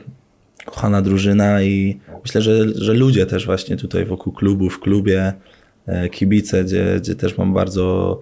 kochana 0.64 1.03
drużyna 1.03 1.62
i 1.62 2.01
myślę, 2.23 2.42
że, 2.42 2.68
że 2.75 2.94
ludzie 2.94 3.27
też 3.27 3.46
właśnie 3.46 3.77
tutaj 3.77 4.05
wokół 4.05 4.33
klubu, 4.33 4.70
w 4.70 4.81
klubie, 4.81 5.33
e, 5.87 6.09
kibice, 6.09 6.64
gdzie, 6.64 6.96
gdzie 7.01 7.14
też 7.14 7.38
mam 7.38 7.55
bardzo 7.55 8.20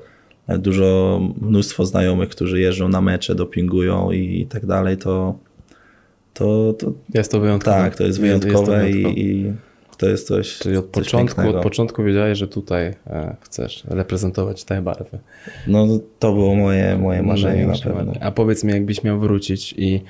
dużo, 0.49 1.21
mnóstwo 1.41 1.87
znajomych, 1.87 2.29
którzy 2.29 2.61
jeżdżą 2.61 2.89
na 2.89 3.01
mecze, 3.01 3.35
dopingują 3.35 4.11
i 4.13 4.47
tak 4.51 4.67
dalej, 4.67 4.97
to, 4.97 5.39
to, 6.35 6.75
to 6.79 6.93
Jest 7.15 7.31
to 7.33 7.41
wyjątkowe. 7.41 7.77
tak, 7.77 7.97
to 7.97 8.05
jest 8.05 8.19
Jest- 8.23 8.33
jest 8.33 8.43
to 8.43 8.49
wyjątkowe 8.49 8.85
wyjątkowe. 8.85 9.15
i, 9.15 9.31
i 9.47 9.53
to 9.99 10.07
jest 10.09 10.27
coś 10.27 10.59
Czyli 10.59 10.77
od 10.77 10.85
coś 10.85 11.05
początku, 11.05 11.37
pięknego. 11.37 11.59
od 11.59 11.63
początku 11.65 12.03
wiedziałeś, 12.05 12.39
że 12.39 12.49
tutaj 12.49 12.95
e, 13.07 13.37
chcesz 13.41 13.85
reprezentować 13.89 14.65
te 14.65 14.83
barwy. 14.83 15.19
No 15.67 15.87
to 16.19 16.33
było 16.33 16.55
moje, 16.55 16.99
moje 16.99 17.23
marzenie 17.23 17.67
na 17.67 17.73
pewno. 17.73 17.95
marzenie. 17.95 18.23
A 18.25 18.31
powiedz 18.31 18.65
mi, 18.65 18.73
jakbyś 18.73 19.03
miał 19.05 19.19
wrócić 19.21 19.75
i, 19.77 20.01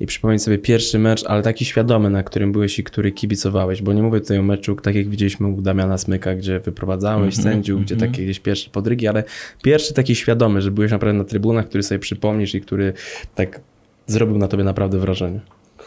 i 0.00 0.06
przypomnieć 0.06 0.42
sobie 0.42 0.58
pierwszy 0.58 0.98
mecz, 0.98 1.24
ale 1.26 1.42
taki 1.42 1.64
świadomy, 1.64 2.10
na 2.10 2.22
którym 2.22 2.52
byłeś 2.52 2.78
i 2.78 2.84
który 2.84 3.12
kibicowałeś, 3.12 3.82
bo 3.82 3.92
nie 3.92 4.02
mówię 4.02 4.20
tutaj 4.20 4.38
o 4.38 4.42
meczu, 4.42 4.76
tak 4.76 4.94
jak 4.94 5.08
widzieliśmy 5.08 5.48
u 5.48 5.62
Damiana 5.62 5.98
Smyka, 5.98 6.34
gdzie 6.34 6.60
wyprowadzałeś 6.60 7.36
Mhm, 7.38 7.54
sędziów, 7.54 7.82
gdzie 7.82 7.96
takie 7.96 8.24
gdzieś 8.24 8.40
pierwsze 8.40 8.70
podrygi, 8.70 9.08
ale 9.08 9.24
pierwszy 9.62 9.94
taki 9.94 10.14
świadomy, 10.14 10.62
że 10.62 10.70
byłeś 10.70 10.90
naprawdę 10.90 11.18
na 11.18 11.24
trybunach, 11.24 11.68
który 11.68 11.82
sobie 11.82 11.98
przypomnisz 11.98 12.54
i 12.54 12.60
który 12.60 12.92
tak 13.34 13.60
zrobił 14.06 14.38
na 14.38 14.48
tobie 14.48 14.64
naprawdę 14.64 14.98
wrażenie. 14.98 15.40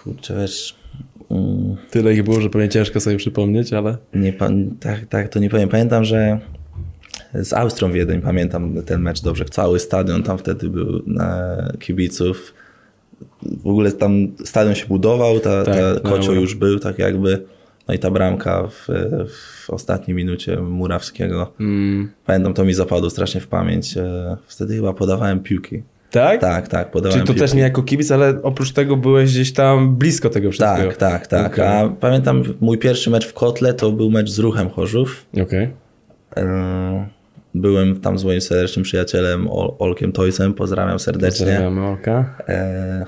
Kurczę, 0.03 0.35
wiesz, 0.41 0.75
Tyle 1.91 2.13
ich 2.13 2.23
było, 2.23 2.41
że 2.41 2.49
pewnie 2.49 2.69
ciężko 2.69 2.99
sobie 2.99 3.17
przypomnieć, 3.17 3.73
ale... 3.73 3.97
nie, 4.13 4.33
tak, 4.79 5.05
tak, 5.09 5.29
to 5.29 5.39
nie 5.39 5.49
powiem. 5.49 5.69
Pamiętam, 5.69 6.03
że 6.03 6.39
z 7.33 7.53
Austrią 7.53 7.91
Wiedeń, 7.91 8.21
pamiętam 8.21 8.83
ten 8.85 9.01
mecz 9.01 9.21
dobrze. 9.21 9.45
Cały 9.45 9.79
stadion 9.79 10.23
tam 10.23 10.37
wtedy 10.37 10.69
był 10.69 11.01
na 11.07 11.57
kibiców. 11.79 12.53
W 13.43 13.67
ogóle 13.67 13.91
tam 13.91 14.27
stadion 14.45 14.75
się 14.75 14.85
budował, 14.87 15.39
ta, 15.39 15.63
Tak, 15.63 15.75
ta 15.75 16.09
kocioł 16.09 16.35
już 16.35 16.55
był, 16.55 16.79
tak 16.79 16.99
jakby. 16.99 17.43
No 17.87 17.93
i 17.93 17.99
ta 17.99 18.11
bramka 18.11 18.67
w, 18.67 18.87
w 19.29 19.69
ostatniej 19.69 20.15
minucie 20.15 20.57
Murawskiego. 20.57 21.53
Mm. 21.59 22.09
Pamiętam, 22.25 22.53
to 22.53 22.65
mi 22.65 22.73
zapadło 22.73 23.09
strasznie 23.09 23.41
w 23.41 23.47
pamięć. 23.47 23.97
E, 23.97 24.37
Wtedy 24.47 24.75
chyba 24.75 24.93
podawałem 24.93 25.39
piłki. 25.39 25.83
Tak? 26.11 26.41
Tak, 26.41 26.67
tak, 26.67 26.91
podawałem 26.91 27.13
Czyli 27.13 27.27
to 27.27 27.33
piłki. 27.33 27.39
też 27.41 27.53
nie 27.53 27.61
jako 27.61 27.83
kibic, 27.83 28.11
ale 28.11 28.41
oprócz 28.43 28.71
tego 28.71 28.97
byłeś 28.97 29.31
gdzieś 29.31 29.53
tam 29.53 29.95
blisko 29.95 30.29
tego 30.29 30.51
wszystkiego. 30.51 30.89
Tak, 30.89 30.97
tak, 30.97 31.27
tak. 31.27 31.53
Okej. 31.53 31.65
A 31.67 31.89
pamiętam 31.99 32.43
mój 32.61 32.77
pierwszy 32.77 33.09
mecz 33.09 33.27
w 33.27 33.33
Kotle 33.33 33.73
to 33.73 33.91
był 33.91 34.11
mecz 34.11 34.29
z 34.29 34.39
Ruchem 34.39 34.69
Chorzów. 34.69 35.25
Okej. 35.43 35.69
E, 36.37 37.07
Byłem 37.55 37.99
tam 37.99 38.19
z 38.19 38.23
moim 38.23 38.41
serdecznym 38.41 38.83
przyjacielem 38.83 39.47
Ol- 39.51 39.73
Olkiem 39.79 40.11
Toysem, 40.11 40.53
pozdrawiam 40.53 40.99
serdecznie. 40.99 41.45
Pozdrawiamy 41.45 41.81
Olka. 41.87 42.35
E, 42.47 43.05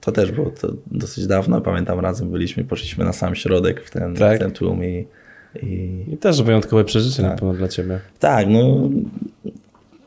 To 0.00 0.12
też 0.12 0.32
było 0.32 0.50
to 0.50 0.68
dosyć 0.86 1.26
dawno, 1.26 1.60
pamiętam 1.60 2.00
razem 2.00 2.30
byliśmy, 2.30 2.64
poszliśmy 2.64 3.04
na 3.04 3.12
sam 3.12 3.34
środek 3.34 3.84
w 3.84 3.90
ten, 3.90 4.14
Tak. 4.14 4.38
ten 4.38 4.50
tłum 4.50 4.84
i, 4.84 5.06
i 5.62 6.04
I 6.12 6.16
też 6.16 6.42
wyjątkowe 6.42 6.84
przeżycie 6.84 7.22
na 7.22 7.30
pewno 7.30 7.52
dla 7.54 7.68
ciebie. 7.68 7.98
tak, 8.18 8.46
no 8.48 8.90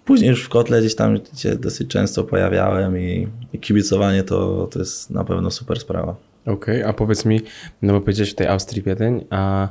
później 0.05 0.29
już 0.29 0.43
w 0.43 0.49
Kotle 0.49 0.79
gdzieś 0.79 0.95
tam 0.95 1.19
się 1.37 1.55
dosyć 1.55 1.87
często 1.87 2.23
pojawiałem 2.23 2.99
i, 2.99 3.27
i 3.53 3.59
kibicowanie 3.59 4.23
to, 4.23 4.67
to 4.71 4.79
jest 4.79 5.09
na 5.09 5.23
pewno 5.23 5.51
super 5.51 5.79
sprawa. 5.79 6.15
Okej, 6.45 6.83
a 6.83 6.93
powiedz 6.93 7.25
mi, 7.25 7.41
no 7.81 7.93
bo 7.93 8.01
powiedziałeś 8.01 8.29
tutaj 8.29 8.47
Austrii 8.47 8.81
Wiedeń, 8.81 9.25
a 9.29 9.69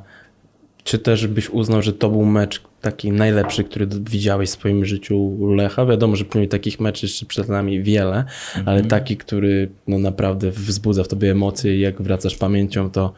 czy 0.84 0.98
też 0.98 1.26
byś 1.26 1.50
uznał, 1.50 1.82
że 1.82 1.92
to 1.92 2.10
był 2.10 2.24
mecz 2.24 2.62
taki 2.80 3.12
najlepszy, 3.12 3.64
który 3.64 3.86
widziałeś 3.86 4.48
w 4.50 4.52
swoim 4.52 4.84
życiu 4.84 5.38
Lecha? 5.54 5.86
Wiadomo, 5.86 6.16
że 6.16 6.24
pewnie 6.24 6.48
takich 6.48 6.80
meczów 6.80 7.02
jeszcze 7.02 7.26
przed 7.26 7.48
nami 7.48 7.82
wiele, 7.82 8.24
ale 8.66 8.82
taki, 8.82 9.16
który 9.16 9.70
no 9.86 9.98
naprawdę 9.98 10.50
wzbudza 10.50 11.04
w 11.04 11.08
tobie 11.08 11.30
emocje 11.30 11.76
i 11.76 11.80
jak 11.80 12.02
wracasz 12.02 12.36
pamięcią, 12.36 12.90
to, 12.90 13.12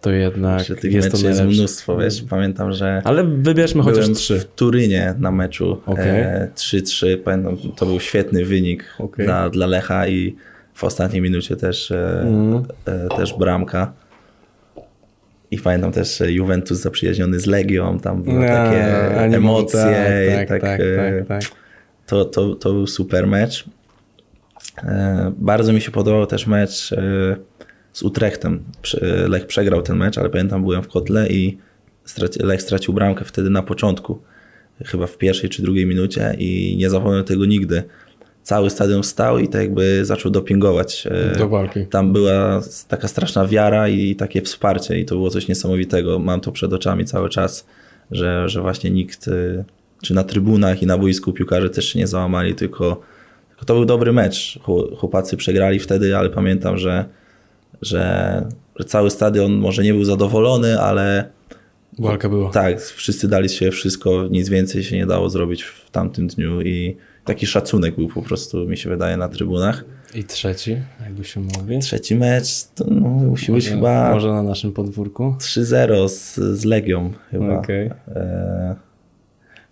to 0.00 0.10
jednak 0.10 0.64
Że 0.64 0.76
tych 0.76 0.92
jest 0.92 1.10
to 1.22 1.28
jest 1.28 1.42
mnóstwo, 1.42 1.96
wiesz, 1.96 2.22
pamiętam, 2.30 2.72
że 2.72 3.02
Ale 3.04 3.24
wybierzmy 3.24 3.82
chociaż 3.82 4.10
trzy. 4.10 4.40
w 4.40 4.44
Turynie 4.44 5.14
na 5.18 5.30
meczu 5.30 5.80
Okej. 5.86 6.20
e, 6.20 6.48
3-3, 6.54 7.16
pamiętam, 7.16 7.56
to 7.76 7.86
był 7.86 8.00
świetny 8.00 8.44
wynik 8.44 8.84
Okej. 8.98 9.26
dla, 9.26 9.50
dla 9.50 9.66
Lecha 9.66 10.08
i 10.08 10.36
w 10.74 10.84
ostatniej 10.84 11.22
minucie 11.22 11.56
też, 11.56 11.90
e, 11.90 12.20
Mhm. 12.20 12.64
e, 12.86 13.16
też 13.16 13.34
bramka. 13.38 13.92
I 15.50 15.58
pamiętam 15.58 15.92
też 15.92 16.22
Juventus 16.26 16.78
zaprzyjaźniony 16.78 17.40
z 17.40 17.46
Legią, 17.46 17.98
tam 18.00 18.22
były 18.22 18.46
takie 18.46 19.18
a 19.20 19.26
nie 19.26 19.36
emocje 19.36 19.80
i 20.32 20.34
tak, 20.36 20.48
tak, 20.48 20.60
tak, 20.60 20.80
e, 20.80 21.24
tak, 21.26 21.28
tak. 21.42 21.52
To, 22.06 22.24
to, 22.24 22.54
to 22.54 22.72
był 22.72 22.86
super 22.86 23.26
mecz. 23.26 23.64
E, 24.84 25.32
Bardzo 25.38 25.72
mi 25.72 25.80
się 25.80 25.90
podobał 25.90 26.26
też 26.26 26.46
mecz 26.46 26.92
e, 26.92 27.36
z 27.92 28.02
Utrechtem. 28.02 28.64
Lech 29.28 29.46
przegrał 29.46 29.82
ten 29.82 29.96
mecz, 29.96 30.18
ale 30.18 30.30
pamiętam 30.30 30.62
byłem 30.62 30.82
w 30.82 30.88
kotle 30.88 31.28
i 31.28 31.58
straci- 32.06 32.44
Lech 32.44 32.62
stracił 32.62 32.94
bramkę 32.94 33.24
wtedy 33.24 33.50
na 33.50 33.62
początku. 33.62 34.18
Chyba 34.84 35.06
w 35.06 35.18
pierwszej 35.18 35.50
czy 35.50 35.62
drugiej 35.62 35.86
minucie 35.86 36.34
i 36.38 36.76
nie 36.78 36.90
zapomnę 36.90 37.24
tego 37.24 37.44
nigdy. 37.46 37.82
Cały 38.42 38.70
stadion 38.70 39.02
wstał 39.02 39.38
i 39.38 39.48
tak 39.48 39.60
jakby 39.60 40.04
zaczął 40.04 40.30
dopingować. 40.32 41.06
e, 41.10 41.38
Do 41.38 41.48
walki. 41.48 41.86
Tam 41.86 42.12
była 42.12 42.60
taka 42.88 43.08
straszna 43.08 43.46
wiara 43.46 43.88
i 43.88 44.16
takie 44.16 44.42
wsparcie 44.42 44.98
i 44.98 45.04
to 45.04 45.14
było 45.14 45.30
coś 45.30 45.48
niesamowitego. 45.48 46.18
Mam 46.18 46.40
to 46.40 46.52
przed 46.52 46.72
oczami 46.72 47.04
cały 47.04 47.28
czas, 47.28 47.66
że, 48.10 48.48
że 48.48 48.60
właśnie 48.60 48.90
nikt, 48.90 49.28
y, 49.28 49.64
czy 50.02 50.14
na 50.14 50.24
trybunach 50.24 50.82
i 50.82 50.86
na 50.86 50.98
boisku 50.98 51.32
piłkarze 51.32 51.70
też 51.70 51.84
się 51.84 51.98
nie 51.98 52.06
załamali, 52.06 52.54
tylko, 52.54 53.00
tylko 53.48 53.64
to 53.64 53.74
był 53.74 53.84
dobry 53.84 54.12
mecz. 54.12 54.58
Chł- 54.62 54.96
Chłopacy 54.96 55.36
przegrali 55.36 55.78
wtedy, 55.78 56.16
ale 56.16 56.30
pamiętam, 56.30 56.78
że, 56.78 57.04
że, 57.82 58.44
że 58.76 58.84
cały 58.84 59.10
stadion 59.10 59.52
może 59.52 59.82
nie 59.82 59.94
był 59.94 60.04
zadowolony, 60.04 60.80
ale 60.80 61.28
Walka 61.98 62.28
była. 62.28 62.50
Tak, 62.50 62.80
wszyscy 62.80 63.28
dali 63.28 63.48
się 63.48 63.70
wszystko, 63.70 64.26
nic 64.30 64.48
więcej 64.48 64.82
się 64.84 64.96
nie 64.96 65.06
dało 65.06 65.30
zrobić 65.30 65.62
w 65.62 65.90
tamtym 65.90 66.26
dniu 66.26 66.60
i 66.62 66.96
taki 67.24 67.46
szacunek 67.46 67.94
był 67.96 68.08
po 68.08 68.22
prostu, 68.22 68.66
mi 68.66 68.76
się 68.76 68.90
wydaje, 68.90 69.16
na 69.16 69.28
trybunach. 69.28 69.84
I 70.14 70.24
trzeci, 70.24 70.76
jakby 71.04 71.24
się 71.24 71.40
mówi. 71.40 71.78
Trzeci 71.78 72.14
mecz 72.16 72.64
to 72.74 72.84
no, 72.90 73.08
musi 73.08 73.52
być 73.52 73.64
Może- 73.64 73.76
chyba 73.76 74.10
Może 74.14 74.28
na 74.32 74.42
naszym 74.42 74.72
podwórku. 74.72 75.34
3-0 75.38 76.08
z, 76.08 76.34
z 76.34 76.64
Legią 76.64 77.12
chyba. 77.30 77.58
Okej. 77.58 77.90
E, 78.08 78.76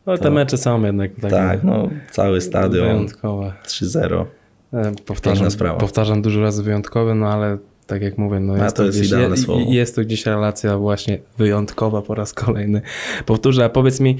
No 0.06 0.16
te 0.16 0.22
To- 0.24 0.30
mecze 0.30 0.58
są 0.58 0.84
jednak 0.84 1.14
takie 1.14 1.28
tak, 1.28 1.64
no 1.64 1.88
cały 2.10 2.40
stadion 2.40 2.84
wyjątkowe. 2.86 3.52
3-0. 3.66 4.24
E, 4.72 4.92
Powtarzam, 5.06 5.48
powtarzam 5.78 6.22
dużo 6.22 6.40
razy 6.40 6.62
wyjątkowe, 6.62 7.14
no 7.14 7.26
ale 7.28 7.58
tak 7.86 8.02
jak 8.02 8.18
mówię, 8.18 8.40
no 8.40 8.56
jest, 8.56 8.76
to 8.76 8.84
jest 8.84 8.98
gdzieś, 8.98 9.08
idealne 9.12 9.36
je- 9.36 9.42
słowo. 9.42 9.64
jest 9.68 9.94
to 9.96 10.00
gdzieś 10.02 10.26
relacja 10.26 10.78
właśnie 10.78 11.18
wyjątkowa 11.38 12.02
po 12.02 12.14
raz 12.14 12.32
kolejny. 12.32 12.80
Powtórzę, 13.26 13.64
a 13.64 13.68
powiedz 13.68 14.00
mi, 14.00 14.16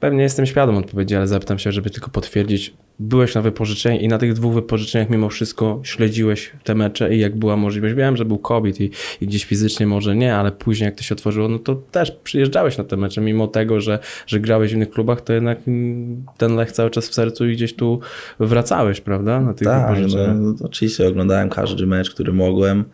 pewnie 0.00 0.22
jestem 0.22 0.46
świadom 0.46 0.76
odpowiedzi, 0.76 1.16
ale 1.16 1.26
zapytam 1.28 1.58
się, 1.58 1.72
żeby 1.72 1.90
tylko 1.90 2.10
potwierdzić, 2.10 2.74
byłeś 2.98 3.34
na 3.34 3.42
wypożyczeniu 3.42 4.00
i 4.00 4.08
na 4.08 4.18
tych 4.18 4.32
dwóch 4.32 4.54
wypożyczeniach 4.54 5.10
mimo 5.10 5.28
wszystko 5.28 5.80
śledziłeś 5.82 6.52
te 6.64 6.74
mecze 6.74 7.14
i 7.14 7.20
jak 7.20 7.36
była 7.36 7.56
możliwość, 7.56 7.94
wiem, 7.94 8.16
że 8.16 8.24
był 8.24 8.38
COVID 8.38 8.80
i, 8.80 8.90
i 9.20 9.26
gdzieś 9.26 9.44
fizycznie 9.44 9.86
może 9.86 10.16
nie, 10.16 10.36
ale 10.36 10.52
później 10.52 10.84
jak 10.84 10.94
to 10.94 11.02
się 11.02 11.14
otworzyło, 11.14 11.48
no 11.48 11.58
to 11.58 11.74
też 11.74 12.10
przyjeżdżałeś 12.10 12.78
na 12.78 12.84
te 12.84 12.96
mecze, 12.96 13.20
mimo 13.20 13.46
tego, 13.46 13.80
że, 13.80 13.98
że 14.26 14.40
grałeś 14.40 14.72
w 14.72 14.76
innych 14.76 14.90
klubach, 14.90 15.20
to 15.20 15.32
jednak 15.32 15.58
mm, 15.68 16.24
ten 16.38 16.56
Lech 16.56 16.72
cały 16.72 16.90
czas 16.90 17.08
w 17.08 17.14
sercu 17.14 17.48
i 17.48 17.52
gdzieś 17.52 17.74
tu 17.74 18.00
wracałeś, 18.40 19.00
prawda, 19.00 19.40
na 19.40 19.54
tych 19.54 19.68
Tak, 19.68 19.96
wypożyczeniach. 19.96 20.36
no, 20.40 20.54
oczywiście 20.64 21.08
oglądałem 21.08 21.48
każdy 21.48 21.86
mecz, 21.86 22.10
który 22.10 22.32
mogłem. 22.32 22.84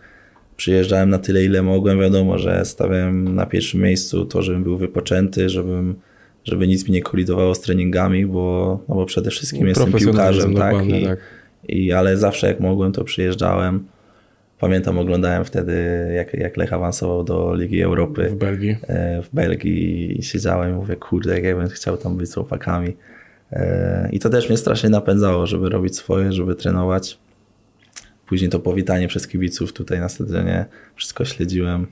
Przyjeżdżałem 0.57 1.11
na 1.11 1.19
tyle, 1.19 1.45
ile 1.45 1.62
mogłem. 1.62 2.01
Wiadomo, 2.01 2.38
że 2.38 2.64
stawiałem 2.64 3.35
na 3.35 3.47
pierwszym 3.47 3.81
miejscu 3.81 4.25
to, 4.25 4.42
żebym 4.42 4.62
był 4.62 4.79
wypoczęty, 4.79 5.49
żebym, 5.49 5.95
żeby 6.46 6.68
nic 6.68 6.87
mi 6.87 6.92
nie 6.92 7.02
kolidowało 7.02 7.54
z 7.54 7.61
treningami, 7.61 8.26
bo, 8.26 8.78
no 8.88 8.94
bo 8.94 9.06
przede 9.06 9.30
wszystkim 9.30 9.66
jestem 9.66 9.90
Profesjonalizm, 9.90 10.48
piłkarzem, 10.48 10.54
tak? 10.54 10.72
dokładnie, 10.72 11.00
I, 11.00 11.04
tak. 11.04 11.18
I, 11.68 11.92
ale 11.92 12.16
zawsze 12.16 12.46
jak 12.46 12.61
mogłem, 12.61 12.92
to 12.92 13.04
przyjeżdżałem. 13.04 13.85
Pamiętam, 14.59 14.98
oglądałem 14.98 15.44
wtedy, 15.44 15.74
jak, 16.14 16.35
jak 16.35 16.56
Lech 16.56 16.72
awansował 16.72 17.24
do 17.24 17.54
Ligi 17.54 17.82
Europy 17.82 18.28
w 18.30 18.35
Belgii. 18.35 18.76
e, 18.88 19.22
w 19.22 19.35
Belgii 19.35 20.18
i 20.18 20.22
siedziałem 20.22 20.70
i 20.70 20.74
mówię, 20.74 20.96
kurde, 20.96 21.35
jak 21.35 21.44
ja 21.44 21.56
bym 21.56 21.68
chciał 21.68 21.96
tam 21.96 22.16
być 22.16 22.30
z 22.30 22.35
chłopakami. 22.35 22.96
E, 23.52 24.09
I 24.12 24.18
to 24.18 24.30
też 24.30 24.48
mnie 24.48 24.59
strasznie 24.59 24.90
napędzało, 24.90 25.46
żeby 25.46 25.68
robić 25.68 25.96
swoje, 25.96 26.32
żeby 26.32 26.54
trenować. 26.54 27.18
Później 28.26 28.50
to 28.50 28.61
powitanie 28.61 29.09
przez 29.09 29.28
kibiców 29.28 29.72
tutaj 29.72 30.00
na 30.00 30.09
stadionie, 30.09 30.64
wszystko 30.94 31.24
śledziłem. 31.24 31.87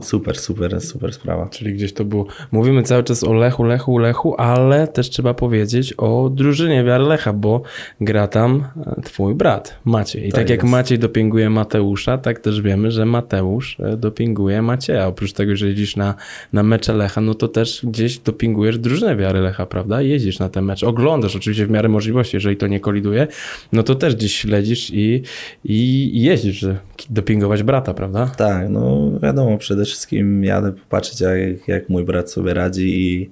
Super, 0.00 0.38
super, 0.38 0.80
super 0.80 1.12
sprawa. 1.12 1.48
Czyli 1.48 1.74
gdzieś 1.74 1.92
to 1.92 2.04
było. 2.04 2.26
Mówimy 2.52 2.82
cały 2.82 3.04
czas 3.04 3.24
o 3.24 3.32
Lechu, 3.32 3.64
Lechu, 3.64 3.98
Lechu, 3.98 4.34
ale 4.38 4.88
też 4.88 5.10
trzeba 5.10 5.34
powiedzieć 5.34 5.92
o 5.92 6.30
drużynie 6.30 6.84
Wiary 6.84 7.04
Lecha, 7.04 7.32
bo 7.32 7.62
gra 8.00 8.28
tam 8.28 8.64
e, 8.86 9.02
twój 9.02 9.34
brat 9.34 9.78
Maciej. 9.84 10.28
I 10.28 10.32
tak, 10.32 10.40
Tak 10.40 10.50
jak. 10.50 10.64
Maciej 10.64 10.98
dopinguje 10.98 11.50
Mateusza, 11.50 12.18
tak 12.18 12.40
też 12.40 12.60
wiemy, 12.60 12.90
że 12.90 13.06
Mateusz 13.06 13.80
e, 13.80 13.96
dopinguje 13.96 14.62
Macieja. 14.62 15.06
Oprócz 15.06 15.32
tego, 15.32 15.56
że 15.56 15.66
jeździsz 15.66 15.96
na, 15.96 16.14
na 16.52 16.62
mecze 16.62 16.92
Lecha, 16.92 17.20
no 17.20 17.34
to 17.34 17.48
też 17.48 17.80
gdzieś 17.84 18.18
dopingujesz 18.18 18.78
drużynę 18.78 19.16
Wiary 19.16 19.40
Lecha, 19.40 19.66
prawda? 19.66 20.02
Jeździsz 20.02 20.38
na 20.38 20.48
te 20.48 20.62
mecze, 20.62 20.86
oglądasz 20.86 21.36
oczywiście 21.36 21.66
w 21.66 21.70
miarę 21.70 21.88
możliwości, 21.88 22.36
jeżeli 22.36 22.56
to 22.56 22.66
nie 22.66 22.80
koliduje, 22.80 23.26
no 23.72 23.82
to 23.82 23.94
też 23.94 24.16
gdzieś 24.16 24.34
śledzisz 24.34 24.90
i, 24.92 25.22
i, 25.64 26.10
jeździsz 26.22 26.66
dopingować 27.10 27.62
brata, 27.62 27.94
prawda? 27.94 28.26
Tak, 28.36 28.68
no 28.70 29.10
wiadomo, 29.22 29.58
przede 29.58 29.83
wszystkim 29.88 30.44
jadę 30.44 30.72
popatrzeć, 30.72 31.20
jak, 31.20 31.68
jak 31.68 31.88
mój 31.88 32.04
brat 32.04 32.30
sobie 32.30 32.54
radzi 32.54 33.12
i, 33.12 33.30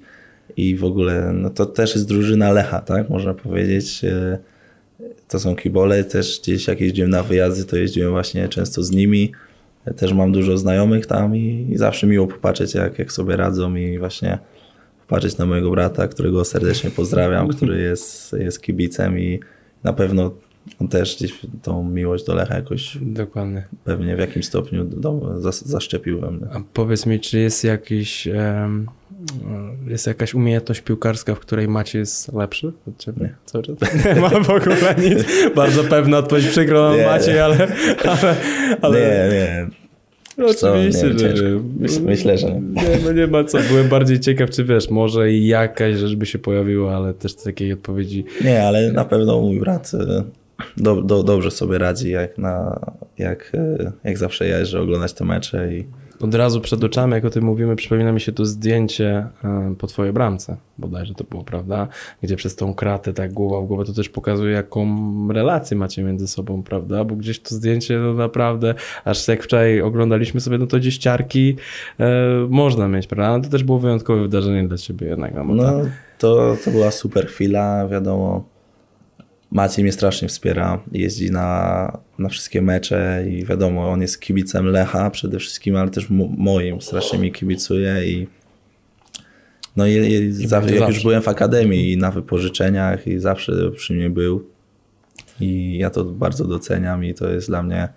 i 0.57 0.75
w 0.75 0.83
ogóle, 0.83 1.31
no 1.33 1.49
to 1.49 1.65
też 1.65 1.95
jest 1.95 2.07
drużyna 2.07 2.51
Lecha, 2.51 2.81
tak, 2.81 3.09
można 3.09 3.33
powiedzieć. 3.33 4.03
E, 4.03 4.37
To 5.27 5.39
są 5.39 5.55
kibole, 5.55 6.03
też 6.03 6.39
gdzieś 6.41 6.67
jak 6.67 6.81
jeździłem 6.81 7.09
na 7.09 7.23
wyjazdy, 7.23 7.65
to 7.65 7.77
jeździłem 7.77 8.11
właśnie 8.11 8.49
często 8.49 8.83
z 8.83 8.91
nimi. 8.91 9.31
Ja 9.85 9.93
Też 9.93 10.13
mam 10.13 10.31
dużo 10.31 10.57
znajomych 10.57 11.05
tam 11.05 11.35
i, 11.35 11.67
i 11.71 11.77
zawsze 11.77 12.07
miło 12.07 12.27
popatrzeć, 12.27 12.73
jak, 12.73 12.99
jak 12.99 13.11
sobie 13.11 13.35
radzą 13.35 13.75
i 13.75 13.99
właśnie 13.99 14.39
popatrzeć 15.01 15.37
na 15.37 15.45
mojego 15.45 15.71
brata, 15.71 16.07
którego 16.07 16.45
serdecznie 16.45 16.89
pozdrawiam, 16.89 17.47
który 17.47 17.81
jest, 17.89 18.33
jest 18.33 18.61
kibicem 18.61 19.19
i 19.19 19.39
na 19.83 19.93
pewno 19.93 20.31
on 20.79 20.87
też 20.87 21.15
gdzieś 21.17 21.33
tą 21.61 21.89
miłość 21.89 22.25
do 22.25 22.35
Lecha 22.35 22.55
jakoś 22.55 22.97
Dokładnie. 23.01 23.63
pewnie 23.83 24.15
w 24.15 24.19
jakimś 24.19 24.45
stopniu 24.45 24.83
do, 24.83 25.41
zas, 25.41 25.65
zaszczepił 25.67 26.19
we 26.19 26.31
mnie. 26.31 26.47
A 26.53 26.59
powiedz 26.73 27.05
mi, 27.05 27.19
czy 27.19 27.39
jest 27.39 27.63
jakiś, 27.63 28.27
em, 28.27 28.87
jest 29.87 30.07
jakaś 30.07 30.33
umiejętność 30.33 30.81
piłkarska, 30.81 31.35
w 31.35 31.39
której 31.39 31.67
Macie 31.67 31.99
jest 31.99 32.33
lepszy 32.33 32.71
od 32.87 32.97
ciebie? 32.97 33.21
Nie. 33.21 33.35
Cały 33.45 33.63
czas? 33.63 33.75
Nie 34.15 34.21
mam 34.21 34.43
w 34.43 34.49
ogóle 34.49 34.95
nic. 34.97 35.25
Bardzo 35.55 35.83
pewna 35.83 36.17
odpowiedź, 36.17 36.47
przykro 36.47 36.95
Nie. 36.95 37.05
Maciej, 37.05 37.39
ale, 37.39 37.67
ale, 38.05 38.35
ale 38.81 38.99
Nie, 38.99 39.35
nie. 39.35 39.67
no 40.37 40.53
co, 40.53 40.73
oczywiście, 40.73 41.03
nie, 41.07 41.13
że 41.13 41.19
ciężko. 41.19 41.45
nie. 41.47 41.87
Myśl- 41.87 42.01
myślę, 42.05 42.37
że 42.37 42.47
nie. 42.47 42.59
Nie, 42.61 42.97
no 43.05 43.11
nie 43.11 43.27
ma 43.27 43.43
co. 43.43 43.57
Byłem 43.69 43.87
bardziej 43.89 44.19
ciekaw, 44.19 44.49
czy 44.49 44.63
wiesz, 44.63 44.89
może 44.89 45.31
i 45.31 45.47
jakaś 45.47 45.95
rzecz 45.95 46.15
by 46.15 46.25
się 46.25 46.39
pojawiła, 46.39 46.95
ale 46.95 47.13
też 47.13 47.35
takiej 47.35 47.73
odpowiedzi 47.73 48.25
Nie, 48.43 48.63
ale 48.67 48.91
na 48.91 49.05
pewno 49.05 49.41
mój 49.41 49.59
brat 49.59 49.91
e, 49.93 50.23
do, 50.77 51.01
do, 51.01 51.23
dobrze 51.23 51.51
sobie 51.51 51.77
radzi, 51.77 52.11
jak, 52.11 52.37
na, 52.37 52.79
jak, 53.17 53.51
e, 53.53 53.91
jak 54.03 54.17
zawsze 54.17 54.47
jeżdżę 54.47 54.81
oglądać 54.81 55.13
te 55.13 55.25
mecze 55.25 55.73
i 55.73 55.85
Od 56.21 56.35
razu 56.35 56.61
przed 56.61 56.83
oczami, 56.83 57.13
jak 57.13 57.25
o 57.25 57.29
tym 57.29 57.43
mówimy, 57.43 57.75
przypomina 57.75 58.11
mi 58.11 58.21
się 58.21 58.31
to 58.31 58.45
zdjęcie 58.45 59.27
e, 59.43 59.75
po 59.77 59.87
twojej 59.87 60.13
bramce, 60.13 60.57
bodajże 60.77 61.13
to 61.13 61.23
było, 61.23 61.43
prawda? 61.43 61.87
Gdzie 62.21 62.35
przez 62.35 62.55
tą 62.55 62.73
kratę, 62.73 63.13
tak 63.13 63.33
głowa 63.33 63.61
w 63.61 63.67
głowę, 63.67 63.85
to 63.85 63.93
też 63.93 64.09
pokazuje, 64.09 64.53
jaką 64.53 64.87
relację 65.33 65.77
macie 65.77 66.03
między 66.03 66.27
sobą, 66.27 66.63
prawda? 66.63 67.03
Bo 67.03 67.15
gdzieś 67.15 67.39
to 67.39 67.55
zdjęcie, 67.55 67.99
no 67.99 68.13
naprawdę, 68.13 68.73
aż 69.05 69.27
jak 69.27 69.43
wczoraj 69.43 69.81
oglądaliśmy 69.81 70.41
sobie, 70.41 70.57
no 70.57 70.67
to 70.67 70.77
gdzieś 70.77 70.97
ciarki 70.97 71.55
e, 71.99 72.07
można 72.49 72.87
mieć, 72.87 73.07
prawda? 73.07 73.33
Ale 73.33 73.43
to 73.43 73.49
też 73.49 73.63
było 73.63 73.79
wyjątkowe 73.79 74.21
wydarzenie 74.21 74.67
dla 74.67 74.77
ciebie 74.77 75.07
jednak. 75.07 75.33
No, 75.35 75.43
no, 75.43 75.63
tak. 75.63 75.91
to, 76.17 76.57
to 76.65 76.71
była 76.71 76.91
super 76.91 77.27
chwila, 77.27 77.87
wiadomo. 77.87 78.52
Maciej 79.53 79.83
mnie 79.83 79.91
strasznie 79.91 80.27
wspiera, 80.27 80.83
jeździ 80.91 81.31
na, 81.31 81.97
na 82.19 82.29
wszystkie 82.29 82.61
mecze 82.61 83.25
i 83.29 83.45
wiadomo, 83.45 83.89
on 83.91 84.01
jest 84.01 84.21
kibicem 84.21 84.67
Lecha 84.67 85.09
przede 85.09 85.39
wszystkim, 85.39 85.75
ale 85.75 85.89
też 85.89 86.09
mo- 86.09 86.33
moim, 86.37 86.81
strasznie 86.81 87.19
mi 87.19 87.31
kibicuje 87.31 88.05
i 88.05 88.27
no 89.75 89.87
i, 89.87 89.91
i 89.91 90.31
zawsze, 90.31 90.59
będzie 90.59 90.73
jak 90.73 90.79
zawsze. 90.79 90.93
już 90.93 91.03
byłem 91.03 91.21
w 91.21 91.27
akademii 91.27 91.91
i 91.91 91.97
na 91.97 92.11
wypożyczeniach 92.11 93.07
i 93.07 93.19
zawsze 93.19 93.71
przy 93.71 93.93
mnie 93.93 94.09
był 94.09 94.49
i 95.39 95.77
ja 95.77 95.89
to 95.89 96.05
bardzo 96.05 96.45
doceniam 96.45 97.05
i 97.05 97.13
to 97.13 97.29
jest 97.29 97.47
dla 97.47 97.63
mnie 97.63 97.89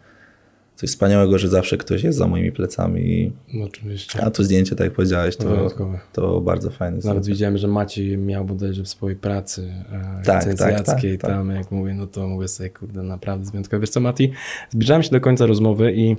coś 0.76 0.90
wspaniałego, 0.90 1.38
że 1.38 1.48
zawsze 1.48 1.76
ktoś 1.76 2.02
jest 2.02 2.18
za 2.18 2.26
moimi 2.26 2.52
plecami 2.52 3.32
oczywiście. 3.64 4.24
a 4.24 4.30
to 4.30 4.44
zdjęcie, 4.44 4.76
tak 4.76 4.84
jak 4.84 4.94
powiedziałeś, 4.94 5.36
to, 5.36 5.70
to 6.12 6.40
bardzo 6.40 6.70
fajne. 6.70 6.98
Nawet 7.04 7.26
widziałem, 7.26 7.58
że 7.58 7.68
Maciej 7.68 8.18
miał 8.18 8.44
bodajże 8.44 8.82
w 8.82 8.88
swojej 8.88 9.16
pracy 9.16 9.72
e, 9.92 10.22
Tak, 10.24 10.46
licencjackiej 10.46 11.18
tak, 11.18 11.30
tak, 11.30 11.38
tam, 11.38 11.50
jak 11.50 11.70
mówię, 11.70 11.94
no 11.94 12.06
to 12.06 12.28
mówię 12.28 12.48
sobie, 12.48 12.70
kurde, 12.70 13.02
naprawdę 13.02 13.50
wyjątkowe. 13.50 13.80
Wiesz 13.80 13.90
co, 13.90 14.00
Mati, 14.00 14.32
zbliżamy 14.70 15.04
się 15.04 15.10
do 15.10 15.20
końca 15.20 15.46
rozmowy 15.46 15.92
i 15.92 16.16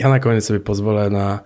ja 0.00 0.08
na 0.08 0.20
koniec 0.20 0.44
sobie 0.44 0.60
pozwolę 0.60 1.10
na, 1.10 1.40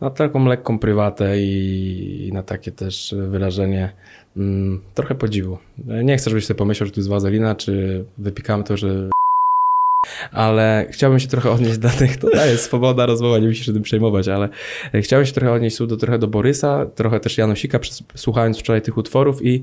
na 0.00 0.10
taką 0.10 0.46
lekką 0.46 0.78
prywatę 0.78 1.40
i, 1.40 2.26
i 2.28 2.32
na 2.32 2.42
takie 2.42 2.72
też 2.72 3.14
wyrażenie 3.28 3.92
mm, 4.36 4.80
trochę 4.94 5.14
podziwu. 5.14 5.58
Nie 6.04 6.16
chcę, 6.16 6.30
żebyś 6.30 6.46
sobie 6.46 6.58
pomyślał, 6.58 6.86
że 6.86 6.92
tu 6.92 7.00
jest 7.00 7.10
wazelina, 7.10 7.54
czy 7.54 8.04
wypikamy 8.18 8.64
to, 8.64 8.76
że 8.76 9.10
ale 10.32 10.86
chciałbym 10.90 11.20
się 11.20 11.28
trochę 11.28 11.50
odnieść 11.50 11.78
do 11.78 11.88
tych, 11.88 12.16
to 12.16 12.46
jest 12.46 12.64
swoboda 12.64 13.06
rozmowa, 13.06 13.38
nie 13.38 13.48
musisz 13.48 13.66
się 13.66 13.72
tym 13.72 13.82
przejmować, 13.82 14.28
ale 14.28 14.48
chciałem 14.94 15.26
się 15.26 15.32
trochę 15.32 15.52
odnieść 15.52 15.78
do, 15.78 15.96
trochę 15.96 16.18
do 16.18 16.28
Borysa, 16.28 16.86
trochę 16.94 17.20
też 17.20 17.38
Janosika, 17.38 17.78
słuchając 18.14 18.58
wczoraj 18.58 18.82
tych 18.82 18.96
utworów 18.96 19.44
i, 19.44 19.62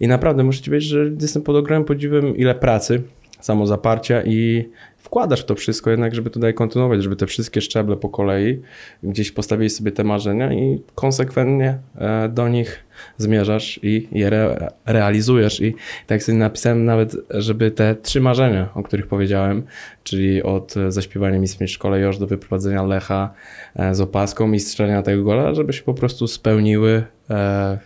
i 0.00 0.08
naprawdę 0.08 0.44
muszę 0.44 0.60
ci 0.60 0.70
powiedzieć, 0.70 0.88
że 0.88 1.10
jestem 1.20 1.42
pod 1.42 1.56
ogromnym 1.56 1.84
podziwem, 1.84 2.36
ile 2.36 2.54
pracy, 2.54 3.02
samozaparcia 3.40 4.22
i 4.22 4.68
wkładasz 4.98 5.42
w 5.42 5.44
to 5.44 5.54
wszystko 5.54 5.90
jednak, 5.90 6.14
żeby 6.14 6.30
tutaj 6.30 6.54
kontynuować, 6.54 7.02
żeby 7.02 7.16
te 7.16 7.26
wszystkie 7.26 7.60
szczeble 7.60 7.96
po 7.96 8.08
kolei 8.08 8.62
gdzieś 9.02 9.32
postawili 9.32 9.70
sobie 9.70 9.92
te 9.92 10.04
marzenia 10.04 10.52
i 10.52 10.82
konsekwentnie 10.94 11.78
e, 11.98 12.28
do 12.28 12.48
nich 12.48 12.84
zmierzasz 13.16 13.80
i 13.82 14.08
je 14.12 14.26
re, 14.26 14.68
realizujesz. 14.86 15.60
I 15.60 15.74
tak 16.06 16.22
sobie 16.22 16.38
napisałem 16.38 16.84
nawet, 16.84 17.16
żeby 17.30 17.70
te 17.70 17.94
trzy 17.94 18.20
marzenia, 18.20 18.68
o 18.74 18.82
których 18.82 19.06
powiedziałem, 19.06 19.62
czyli 20.04 20.42
od 20.42 20.76
e, 20.76 20.92
zaśpiewania 20.92 21.38
Mistrz 21.38 21.58
w 21.58 21.68
szkole 21.68 22.00
już 22.00 22.18
do 22.18 22.26
wyprowadzenia 22.26 22.82
Lecha 22.82 23.34
e, 23.76 23.94
z 23.94 24.00
opaską 24.00 24.52
i 24.52 24.60
strzelenia 24.60 25.02
tego 25.02 25.24
gola, 25.24 25.54
żeby 25.54 25.72
się 25.72 25.82
po 25.82 25.94
prostu 25.94 26.26
spełniły. 26.26 27.04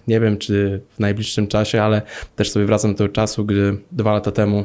Nie 0.09 0.21
wiem, 0.21 0.39
czy 0.39 0.81
w 0.91 0.99
najbliższym 0.99 1.47
czasie, 1.47 1.83
ale 1.83 2.03
też 2.37 2.51
sobie 2.51 2.67
wracam 2.67 2.93
do 2.93 2.99
tego 2.99 3.09
czasu, 3.09 3.45
gdy 3.45 3.79
dwa 3.93 4.13
lata 4.13 4.33
temu 4.33 4.65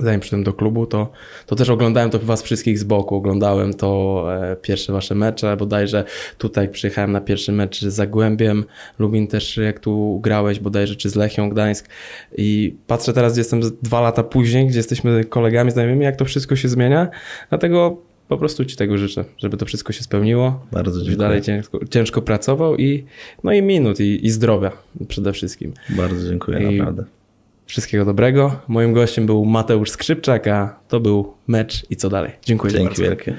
zanim 0.00 0.20
przyszedłem 0.20 0.44
do 0.44 0.52
klubu, 0.52 0.86
to, 0.86 1.12
to 1.46 1.56
też 1.56 1.70
oglądałem 1.70 2.10
to 2.10 2.18
was 2.18 2.42
wszystkich 2.42 2.78
z 2.78 2.84
boku. 2.84 3.16
Oglądałem 3.16 3.74
to 3.74 4.24
e, 4.52 4.56
pierwsze 4.56 4.92
wasze 4.92 5.14
mecze, 5.14 5.56
bodajże 5.56 6.04
tutaj 6.38 6.68
przyjechałem 6.68 7.12
na 7.12 7.20
pierwszy 7.20 7.52
mecz 7.52 7.80
z 7.80 7.94
Zagłębiem, 7.94 8.64
Lubin 8.98 9.26
też 9.26 9.56
jak 9.56 9.80
tu 9.80 10.20
grałeś 10.22 10.60
bodajże, 10.60 10.96
czy 10.96 11.10
z 11.10 11.14
Lechią 11.14 11.50
Gdańsk 11.50 11.88
i 12.36 12.76
patrzę 12.86 13.12
teraz, 13.12 13.32
gdzie 13.32 13.40
jestem 13.40 13.60
dwa 13.82 14.00
lata 14.00 14.22
później, 14.22 14.66
gdzie 14.66 14.78
jesteśmy 14.78 15.24
kolegami, 15.24 15.70
znajomymi, 15.70 16.04
jak 16.04 16.16
to 16.16 16.24
wszystko 16.24 16.56
się 16.56 16.68
zmienia, 16.68 17.08
dlatego 17.48 17.96
po 18.28 18.38
prostu 18.38 18.64
ci 18.64 18.76
tego 18.76 18.98
życzę, 18.98 19.24
żeby 19.38 19.56
to 19.56 19.66
wszystko 19.66 19.92
się 19.92 20.02
spełniło. 20.02 20.66
Bardzo 20.72 20.98
dziękuję. 20.98 21.16
dalej 21.16 21.42
ciężko, 21.42 21.80
ciężko 21.90 22.22
pracował 22.22 22.76
i 22.76 23.04
no 23.44 23.52
i 23.52 23.62
minut 23.62 24.00
i, 24.00 24.26
i 24.26 24.30
zdrowia 24.30 24.72
przede 25.08 25.32
wszystkim. 25.32 25.72
Bardzo 25.88 26.28
dziękuję, 26.28 26.58
I- 26.58 26.78
naprawdę. 26.78 27.04
Wszystkiego 27.66 28.04
dobrego. 28.04 28.60
Moim 28.68 28.92
gościem 28.92 29.26
był 29.26 29.44
Mateusz 29.44 29.90
Skrzypczak, 29.90 30.46
a 30.48 30.80
to 30.88 31.00
był 31.00 31.34
mecz 31.46 31.86
i 31.90 31.96
co 31.96 32.08
dalej. 32.08 32.32
Dziękuję 32.42 32.72
Dzięki 32.72 32.86
bardzo. 32.86 33.02
wielkie. 33.02 33.34